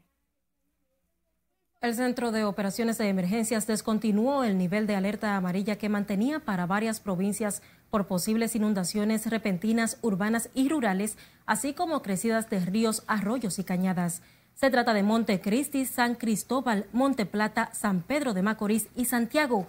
El 1.81 1.95
Centro 1.95 2.31
de 2.31 2.45
Operaciones 2.45 2.99
de 2.99 3.09
Emergencias 3.09 3.67
descontinuó 3.67 4.45
el 4.45 4.59
nivel 4.59 4.87
de 4.87 4.97
alerta 4.97 5.35
amarilla 5.35 5.77
que 5.77 5.89
mantenía 5.89 6.41
para 6.41 6.67
varias 6.67 7.01
provincias 7.01 7.63
por 7.89 8.07
posibles 8.07 8.55
inundaciones 8.55 9.25
repentinas 9.31 9.99
urbanas 10.03 10.51
y 10.53 10.69
rurales, 10.69 11.17
así 11.47 11.73
como 11.73 12.03
crecidas 12.03 12.51
de 12.51 12.61
ríos, 12.61 13.03
arroyos 13.07 13.59
y 13.59 13.65
cañadas. 13.65 14.21
Se 14.53 14.71
trata 14.71 14.93
de 14.93 15.03
Montecristi, 15.03 15.87
San 15.87 16.17
Cristóbal, 16.17 16.87
Monte 16.93 17.25
Plata, 17.25 17.71
San 17.73 18.03
Pedro 18.03 18.35
de 18.35 18.43
Macorís 18.43 18.89
y 18.95 19.07
Santiago. 19.07 19.67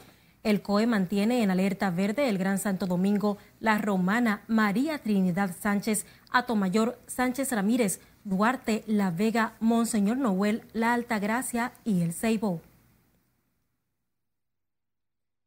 El 0.48 0.62
COE 0.62 0.88
mantiene 0.88 1.44
en 1.44 1.52
alerta 1.52 1.90
verde 1.90 2.30
el 2.30 2.38
Gran 2.38 2.58
Santo 2.58 2.88
Domingo, 2.88 3.38
La 3.60 3.80
Romana, 3.80 4.44
María 4.48 4.98
Trinidad 4.98 5.54
Sánchez, 5.60 6.06
Atomayor, 6.32 6.98
Sánchez 7.06 7.52
Ramírez, 7.52 8.00
Duarte, 8.24 8.86
La 8.88 9.12
Vega, 9.12 9.56
Monseñor 9.60 10.16
Noel, 10.16 10.64
La 10.72 10.94
Altagracia 10.94 11.74
y 11.84 12.02
El 12.02 12.14
Ceibo. 12.14 12.62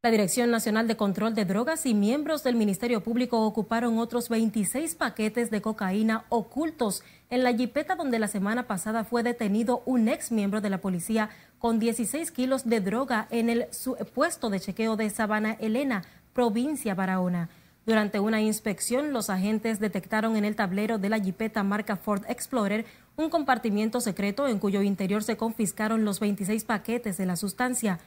La 0.03 0.11
Dirección 0.11 0.51
Nacional 0.51 0.89
de 0.89 0.97
Control 0.97 1.35
de 1.35 1.45
Drogas 1.45 1.85
y 1.85 1.93
miembros 1.93 2.43
del 2.43 2.57
Ministerio 2.57 3.03
Público 3.03 3.45
ocuparon 3.45 3.99
otros 3.99 4.31
26 4.31 4.95
paquetes 4.95 5.51
de 5.51 5.61
cocaína 5.61 6.25
ocultos 6.31 7.03
en 7.29 7.43
la 7.43 7.53
jipeta 7.53 7.97
donde 7.97 8.19
la 8.19 8.27
semana 8.27 8.67
pasada 8.67 9.05
fue 9.05 9.23
detenido 9.23 9.83
un 9.85 10.09
ex 10.09 10.33
miembro 10.33 10.63
de 10.63 10.71
la 10.71 10.81
policía 10.81 11.29
con 11.59 11.79
16 11.79 12.31
kilos 12.31 12.67
de 12.67 12.81
droga 12.81 13.29
en 13.29 13.51
el 13.51 13.67
puesto 14.15 14.49
de 14.49 14.61
chequeo 14.61 14.97
de 14.97 15.11
Sabana 15.11 15.59
Elena, 15.61 16.03
provincia 16.33 16.95
Barahona. 16.95 17.51
Durante 17.85 18.21
una 18.21 18.41
inspección, 18.41 19.13
los 19.13 19.29
agentes 19.29 19.81
detectaron 19.81 20.35
en 20.37 20.47
el 20.47 20.57
tablero 20.57 20.97
de 20.97 21.11
la 21.11 21.21
jipeta 21.21 21.63
marca 21.63 21.97
Ford 21.97 22.25
Explorer 22.27 22.87
un 23.17 23.29
compartimiento 23.29 24.01
secreto 24.01 24.49
en 24.49 24.61
cuyo 24.61 24.81
interior 24.81 25.23
se 25.23 25.37
confiscaron 25.37 26.07
los 26.07 26.21
26 26.21 26.65
paquetes 26.65 27.19
de 27.19 27.27
la 27.27 27.37
sustancia. 27.37 28.01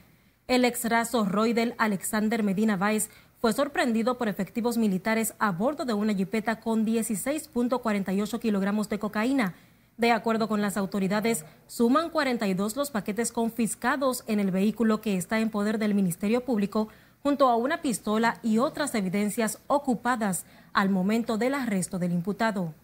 El 0.46 0.66
ex 0.66 0.84
raso 0.84 1.24
Roydel 1.24 1.74
Alexander 1.78 2.42
Medina 2.42 2.76
Weiss 2.76 3.08
fue 3.40 3.54
sorprendido 3.54 4.18
por 4.18 4.28
efectivos 4.28 4.76
militares 4.76 5.32
a 5.38 5.52
bordo 5.52 5.86
de 5.86 5.94
una 5.94 6.12
jipeta 6.12 6.60
con 6.60 6.84
16.48 6.84 8.40
kilogramos 8.40 8.90
de 8.90 8.98
cocaína. 8.98 9.54
De 9.96 10.12
acuerdo 10.12 10.46
con 10.46 10.60
las 10.60 10.76
autoridades, 10.76 11.46
suman 11.66 12.10
42 12.10 12.76
los 12.76 12.90
paquetes 12.90 13.32
confiscados 13.32 14.22
en 14.26 14.38
el 14.38 14.50
vehículo 14.50 15.00
que 15.00 15.16
está 15.16 15.40
en 15.40 15.48
poder 15.48 15.78
del 15.78 15.94
Ministerio 15.94 16.44
Público, 16.44 16.88
junto 17.22 17.48
a 17.48 17.56
una 17.56 17.80
pistola 17.80 18.38
y 18.42 18.58
otras 18.58 18.94
evidencias 18.94 19.60
ocupadas 19.66 20.44
al 20.74 20.90
momento 20.90 21.38
del 21.38 21.54
arresto 21.54 21.98
del 21.98 22.12
imputado. 22.12 22.74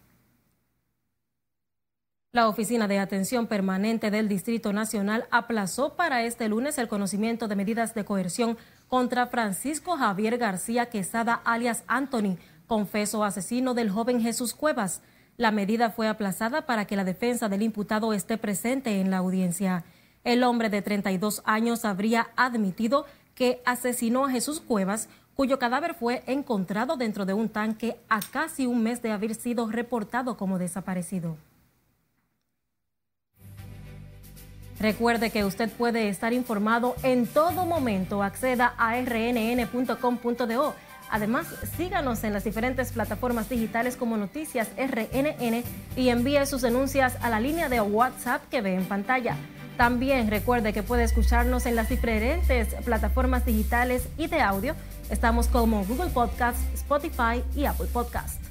La 2.33 2.47
Oficina 2.47 2.87
de 2.87 2.97
Atención 2.97 3.45
Permanente 3.45 4.09
del 4.09 4.29
Distrito 4.29 4.71
Nacional 4.71 5.25
aplazó 5.31 5.97
para 5.97 6.23
este 6.23 6.47
lunes 6.47 6.77
el 6.77 6.87
conocimiento 6.87 7.49
de 7.49 7.57
medidas 7.57 7.93
de 7.93 8.05
coerción 8.05 8.57
contra 8.87 9.27
Francisco 9.27 9.97
Javier 9.97 10.37
García 10.37 10.85
Quesada, 10.85 11.41
alias 11.43 11.83
Anthony, 11.87 12.37
confeso 12.67 13.25
asesino 13.25 13.73
del 13.73 13.89
joven 13.89 14.21
Jesús 14.21 14.53
Cuevas. 14.53 15.01
La 15.35 15.51
medida 15.51 15.89
fue 15.89 16.07
aplazada 16.07 16.65
para 16.65 16.85
que 16.85 16.95
la 16.95 17.03
defensa 17.03 17.49
del 17.49 17.63
imputado 17.63 18.13
esté 18.13 18.37
presente 18.37 19.01
en 19.01 19.11
la 19.11 19.17
audiencia. 19.17 19.83
El 20.23 20.43
hombre 20.43 20.69
de 20.69 20.81
32 20.81 21.41
años 21.43 21.83
habría 21.83 22.29
admitido 22.37 23.07
que 23.35 23.61
asesinó 23.65 24.23
a 24.23 24.31
Jesús 24.31 24.61
Cuevas, 24.61 25.09
cuyo 25.35 25.59
cadáver 25.59 25.95
fue 25.95 26.23
encontrado 26.27 26.95
dentro 26.95 27.25
de 27.25 27.33
un 27.33 27.49
tanque 27.49 27.99
a 28.07 28.21
casi 28.21 28.67
un 28.67 28.83
mes 28.83 29.01
de 29.01 29.11
haber 29.11 29.35
sido 29.35 29.69
reportado 29.69 30.37
como 30.37 30.59
desaparecido. 30.59 31.35
Recuerde 34.81 35.29
que 35.29 35.45
usted 35.45 35.69
puede 35.69 36.09
estar 36.09 36.33
informado 36.33 36.95
en 37.03 37.27
todo 37.27 37.67
momento. 37.67 38.23
Acceda 38.23 38.73
a 38.79 38.99
rnn.com.do. 38.99 40.75
Además, 41.11 41.45
síganos 41.77 42.23
en 42.23 42.33
las 42.33 42.45
diferentes 42.45 42.91
plataformas 42.91 43.47
digitales 43.47 43.95
como 43.95 44.17
Noticias 44.17 44.69
RNN 44.75 45.63
y 45.95 46.09
envíe 46.09 46.47
sus 46.47 46.63
denuncias 46.63 47.15
a 47.21 47.29
la 47.29 47.39
línea 47.39 47.69
de 47.69 47.79
WhatsApp 47.79 48.41
que 48.49 48.61
ve 48.61 48.73
en 48.73 48.85
pantalla. 48.85 49.35
También 49.77 50.31
recuerde 50.31 50.73
que 50.73 50.81
puede 50.81 51.03
escucharnos 51.03 51.67
en 51.67 51.75
las 51.75 51.87
diferentes 51.87 52.73
plataformas 52.83 53.45
digitales 53.45 54.07
y 54.17 54.27
de 54.27 54.41
audio. 54.41 54.75
Estamos 55.11 55.47
como 55.47 55.85
Google 55.85 56.09
Podcast, 56.09 56.57
Spotify 56.73 57.43
y 57.55 57.65
Apple 57.65 57.87
Podcast. 57.93 58.50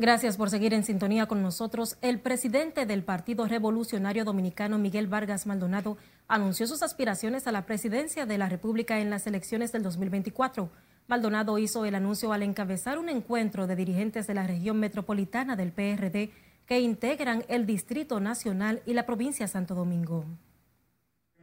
Gracias 0.00 0.38
por 0.38 0.48
seguir 0.48 0.72
en 0.72 0.82
sintonía 0.82 1.26
con 1.26 1.42
nosotros. 1.42 1.98
El 2.00 2.20
presidente 2.20 2.86
del 2.86 3.04
Partido 3.04 3.46
Revolucionario 3.46 4.24
Dominicano, 4.24 4.78
Miguel 4.78 5.08
Vargas 5.08 5.46
Maldonado, 5.46 5.98
anunció 6.26 6.66
sus 6.66 6.82
aspiraciones 6.82 7.46
a 7.46 7.52
la 7.52 7.66
presidencia 7.66 8.24
de 8.24 8.38
la 8.38 8.48
República 8.48 8.98
en 8.98 9.10
las 9.10 9.26
elecciones 9.26 9.72
del 9.72 9.82
2024. 9.82 10.70
Maldonado 11.06 11.58
hizo 11.58 11.84
el 11.84 11.94
anuncio 11.94 12.32
al 12.32 12.42
encabezar 12.42 12.98
un 12.98 13.10
encuentro 13.10 13.66
de 13.66 13.76
dirigentes 13.76 14.26
de 14.26 14.32
la 14.32 14.46
región 14.46 14.80
metropolitana 14.80 15.54
del 15.54 15.70
PRD 15.70 16.30
que 16.64 16.80
integran 16.80 17.44
el 17.48 17.66
Distrito 17.66 18.20
Nacional 18.20 18.80
y 18.86 18.94
la 18.94 19.04
provincia 19.04 19.44
de 19.44 19.52
Santo 19.52 19.74
Domingo. 19.74 20.24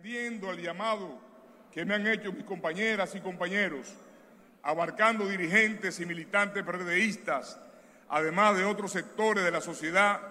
Viendo 0.02 0.50
el 0.50 0.64
llamado 0.64 1.20
que 1.72 1.86
me 1.86 1.94
han 1.94 2.08
hecho 2.08 2.34
mis 2.34 2.44
compañeras 2.44 3.14
y 3.14 3.20
compañeros, 3.20 3.94
abarcando 4.64 5.30
dirigentes 5.30 6.00
y 6.00 6.08
militantes 6.08 6.64
PRDistas, 6.64 7.60
además 8.10 8.58
de 8.58 8.66
otros 8.66 8.92
sectores 8.92 9.44
de 9.44 9.52
la 9.52 9.62
sociedad 9.62 10.22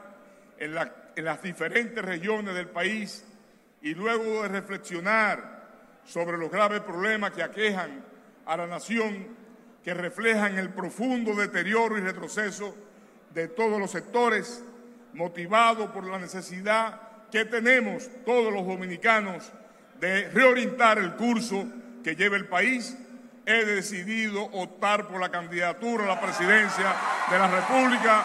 en, 0.58 0.74
las 0.74 1.42
diferentes 1.42 2.04
regiones 2.04 2.54
del 2.54 2.68
país 2.68 3.24
y 3.82 3.94
luego 3.94 4.42
de 4.42 4.48
reflexionar 4.48 5.64
sobre 6.04 6.38
los 6.38 6.50
graves 6.50 6.80
problemas 6.80 7.32
que 7.32 7.42
aquejan 7.42 8.04
a 8.46 8.56
la 8.56 8.66
nación, 8.66 9.26
que 9.82 9.94
reflejan 9.94 10.58
el 10.58 10.70
profundo 10.70 11.34
deterioro 11.34 11.98
y 11.98 12.00
retroceso 12.00 12.74
de 13.34 13.48
todos 13.48 13.78
los 13.78 13.90
sectores, 13.90 14.64
motivado 15.12 15.92
por 15.92 16.06
la 16.06 16.18
necesidad 16.18 17.00
que 17.30 17.44
tenemos 17.44 18.08
todos 18.24 18.52
los 18.52 18.66
dominicanos 18.66 19.52
de 20.00 20.28
reorientar 20.30 20.98
el 20.98 21.14
curso 21.16 21.66
que 22.04 22.14
lleva 22.14 22.36
el 22.36 22.46
país 22.46 22.96
he 23.46 23.64
decidido 23.64 24.44
optar 24.44 25.08
por 25.08 25.20
la 25.20 25.30
candidatura 25.30 26.04
a 26.04 26.08
la 26.08 26.20
presidencia 26.20 26.94
de 27.30 27.38
la 27.38 27.48
República. 27.48 28.24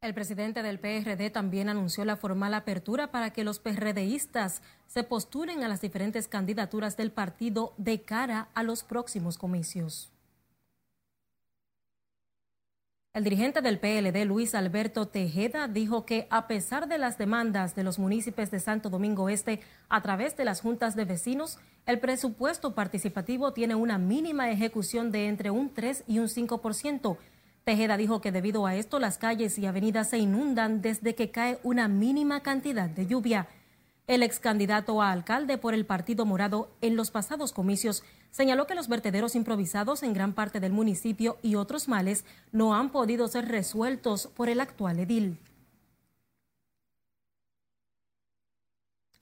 El 0.00 0.14
presidente 0.14 0.62
del 0.62 0.80
PRD 0.80 1.30
también 1.30 1.68
anunció 1.68 2.04
la 2.04 2.16
formal 2.16 2.54
apertura 2.54 3.12
para 3.12 3.30
que 3.30 3.44
los 3.44 3.58
PRDistas 3.58 4.62
se 4.86 5.04
postulen 5.04 5.62
a 5.62 5.68
las 5.68 5.80
diferentes 5.80 6.26
candidaturas 6.26 6.96
del 6.96 7.12
partido 7.12 7.74
de 7.76 8.02
cara 8.02 8.48
a 8.54 8.62
los 8.62 8.82
próximos 8.82 9.38
comicios. 9.38 10.12
El 13.14 13.24
dirigente 13.24 13.60
del 13.60 13.78
PLD, 13.78 14.24
Luis 14.24 14.54
Alberto 14.54 15.06
Tejeda, 15.06 15.68
dijo 15.68 16.06
que 16.06 16.26
a 16.30 16.46
pesar 16.46 16.88
de 16.88 16.96
las 16.96 17.18
demandas 17.18 17.74
de 17.74 17.84
los 17.84 17.98
municipios 17.98 18.50
de 18.50 18.58
Santo 18.58 18.88
Domingo 18.88 19.28
Este 19.28 19.60
a 19.90 20.00
través 20.00 20.34
de 20.36 20.46
las 20.46 20.62
juntas 20.62 20.96
de 20.96 21.04
vecinos, 21.04 21.58
el 21.84 21.98
presupuesto 21.98 22.74
participativo 22.74 23.52
tiene 23.52 23.74
una 23.74 23.98
mínima 23.98 24.50
ejecución 24.50 25.10
de 25.10 25.26
entre 25.26 25.50
un 25.50 25.74
3 25.74 26.04
y 26.06 26.20
un 26.20 26.28
5%. 26.28 27.16
Tejeda 27.64 27.96
dijo 27.96 28.20
que 28.20 28.30
debido 28.30 28.66
a 28.66 28.76
esto 28.76 29.00
las 29.00 29.18
calles 29.18 29.58
y 29.58 29.66
avenidas 29.66 30.10
se 30.10 30.18
inundan 30.18 30.80
desde 30.80 31.14
que 31.14 31.30
cae 31.30 31.58
una 31.64 31.88
mínima 31.88 32.40
cantidad 32.40 32.88
de 32.88 33.06
lluvia. 33.06 33.48
El 34.06 34.22
ex 34.22 34.38
candidato 34.38 35.02
a 35.02 35.10
alcalde 35.10 35.58
por 35.58 35.74
el 35.74 35.86
Partido 35.86 36.24
Morado 36.24 36.70
en 36.80 36.96
los 36.96 37.10
pasados 37.10 37.52
comicios 37.52 38.04
señaló 38.30 38.66
que 38.66 38.74
los 38.74 38.88
vertederos 38.88 39.34
improvisados 39.34 40.02
en 40.02 40.12
gran 40.12 40.34
parte 40.34 40.60
del 40.60 40.72
municipio 40.72 41.38
y 41.42 41.56
otros 41.56 41.88
males 41.88 42.24
no 42.52 42.74
han 42.74 42.90
podido 42.90 43.26
ser 43.28 43.46
resueltos 43.48 44.28
por 44.28 44.48
el 44.48 44.60
actual 44.60 44.98
edil. 45.00 45.38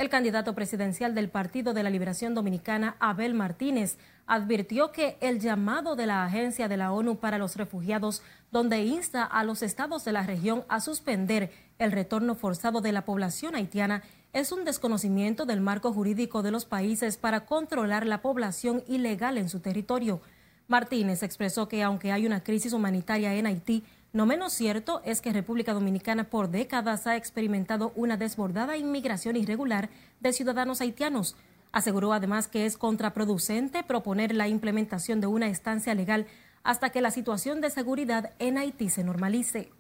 El 0.01 0.09
candidato 0.09 0.55
presidencial 0.55 1.15
del 1.15 1.29
Partido 1.29 1.75
de 1.75 1.83
la 1.83 1.91
Liberación 1.91 2.35
Dominicana, 2.35 2.97
Abel 3.01 3.35
Martínez, 3.35 3.99
advirtió 4.27 4.93
que 4.93 5.19
el 5.21 5.41
llamado 5.41 5.95
de 5.95 6.07
la 6.07 6.25
Agencia 6.25 6.69
de 6.69 6.79
la 6.79 6.91
ONU 6.91 7.17
para 7.19 7.37
los 7.37 7.57
Refugiados, 7.57 8.23
donde 8.51 8.83
insta 8.83 9.25
a 9.25 9.45
los 9.45 9.61
estados 9.61 10.03
de 10.07 10.13
la 10.13 10.23
región 10.23 10.65
a 10.71 10.81
suspender 10.81 11.51
el 11.79 11.93
retorno 11.93 12.35
forzado 12.35 12.81
de 12.81 12.93
la 12.93 13.05
población 13.05 13.55
haitiana, 13.55 14.03
es 14.33 14.53
un 14.53 14.65
desconocimiento 14.65 15.45
del 15.45 15.61
marco 15.61 15.93
jurídico 15.93 16.41
de 16.41 16.51
los 16.51 16.65
países 16.65 17.19
para 17.19 17.45
controlar 17.45 18.07
la 18.07 18.23
población 18.23 18.83
ilegal 18.89 19.37
en 19.37 19.51
su 19.51 19.61
territorio. 19.61 20.23
Martínez 20.67 21.23
expresó 21.23 21.69
que 21.69 21.83
aunque 21.83 22.11
hay 22.11 22.25
una 22.25 22.43
crisis 22.43 22.73
humanitaria 22.73 23.35
en 23.35 23.45
Haití, 23.45 23.85
no 24.13 24.27
menos 24.27 24.53
cierto 24.53 25.03
es 25.05 25.21
que 25.21 25.33
República 25.33 25.73
Dominicana 25.73 26.25
por 26.25 26.51
décadas 26.51 27.07
ha 27.07 27.17
experimentado 27.17 27.93
una 27.95 28.17
desbordada 28.17 28.77
inmigración 28.77 29.37
irregular 29.37 29.89
de 30.19 30.33
ciudadanos 30.33 30.81
haitianos. 30.81 31.37
Aseguró 31.71 32.13
además 32.13 32.49
que 32.49 32.67
es 32.67 32.77
contraproducente 32.77 33.85
proponer 33.85 34.35
la 34.35 34.49
implementación 34.49 35.21
de 35.21 35.29
una 35.29 35.47
estancia 35.47 35.95
legal 35.95 36.27
hasta 36.65 36.91
que 36.91 37.01
la 37.01 37.13
situación 37.13 37.61
de 37.61 37.71
seguridad 37.71 38.33
en 38.41 38.59
Haití 38.59 38.91
se 38.91 39.05
normalice. 39.05 39.71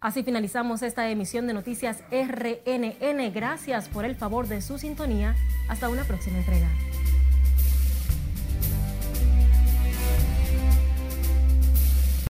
Así 0.00 0.22
finalizamos 0.22 0.82
esta 0.82 1.08
emisión 1.08 1.46
de 1.46 1.54
Noticias 1.54 2.02
RNN. 2.10 3.32
Gracias 3.32 3.88
por 3.88 4.04
el 4.04 4.16
favor 4.16 4.48
de 4.48 4.60
su 4.60 4.76
sintonía. 4.76 5.34
Hasta 5.68 5.88
una 5.88 6.04
próxima 6.04 6.38
entrega. 6.38 6.68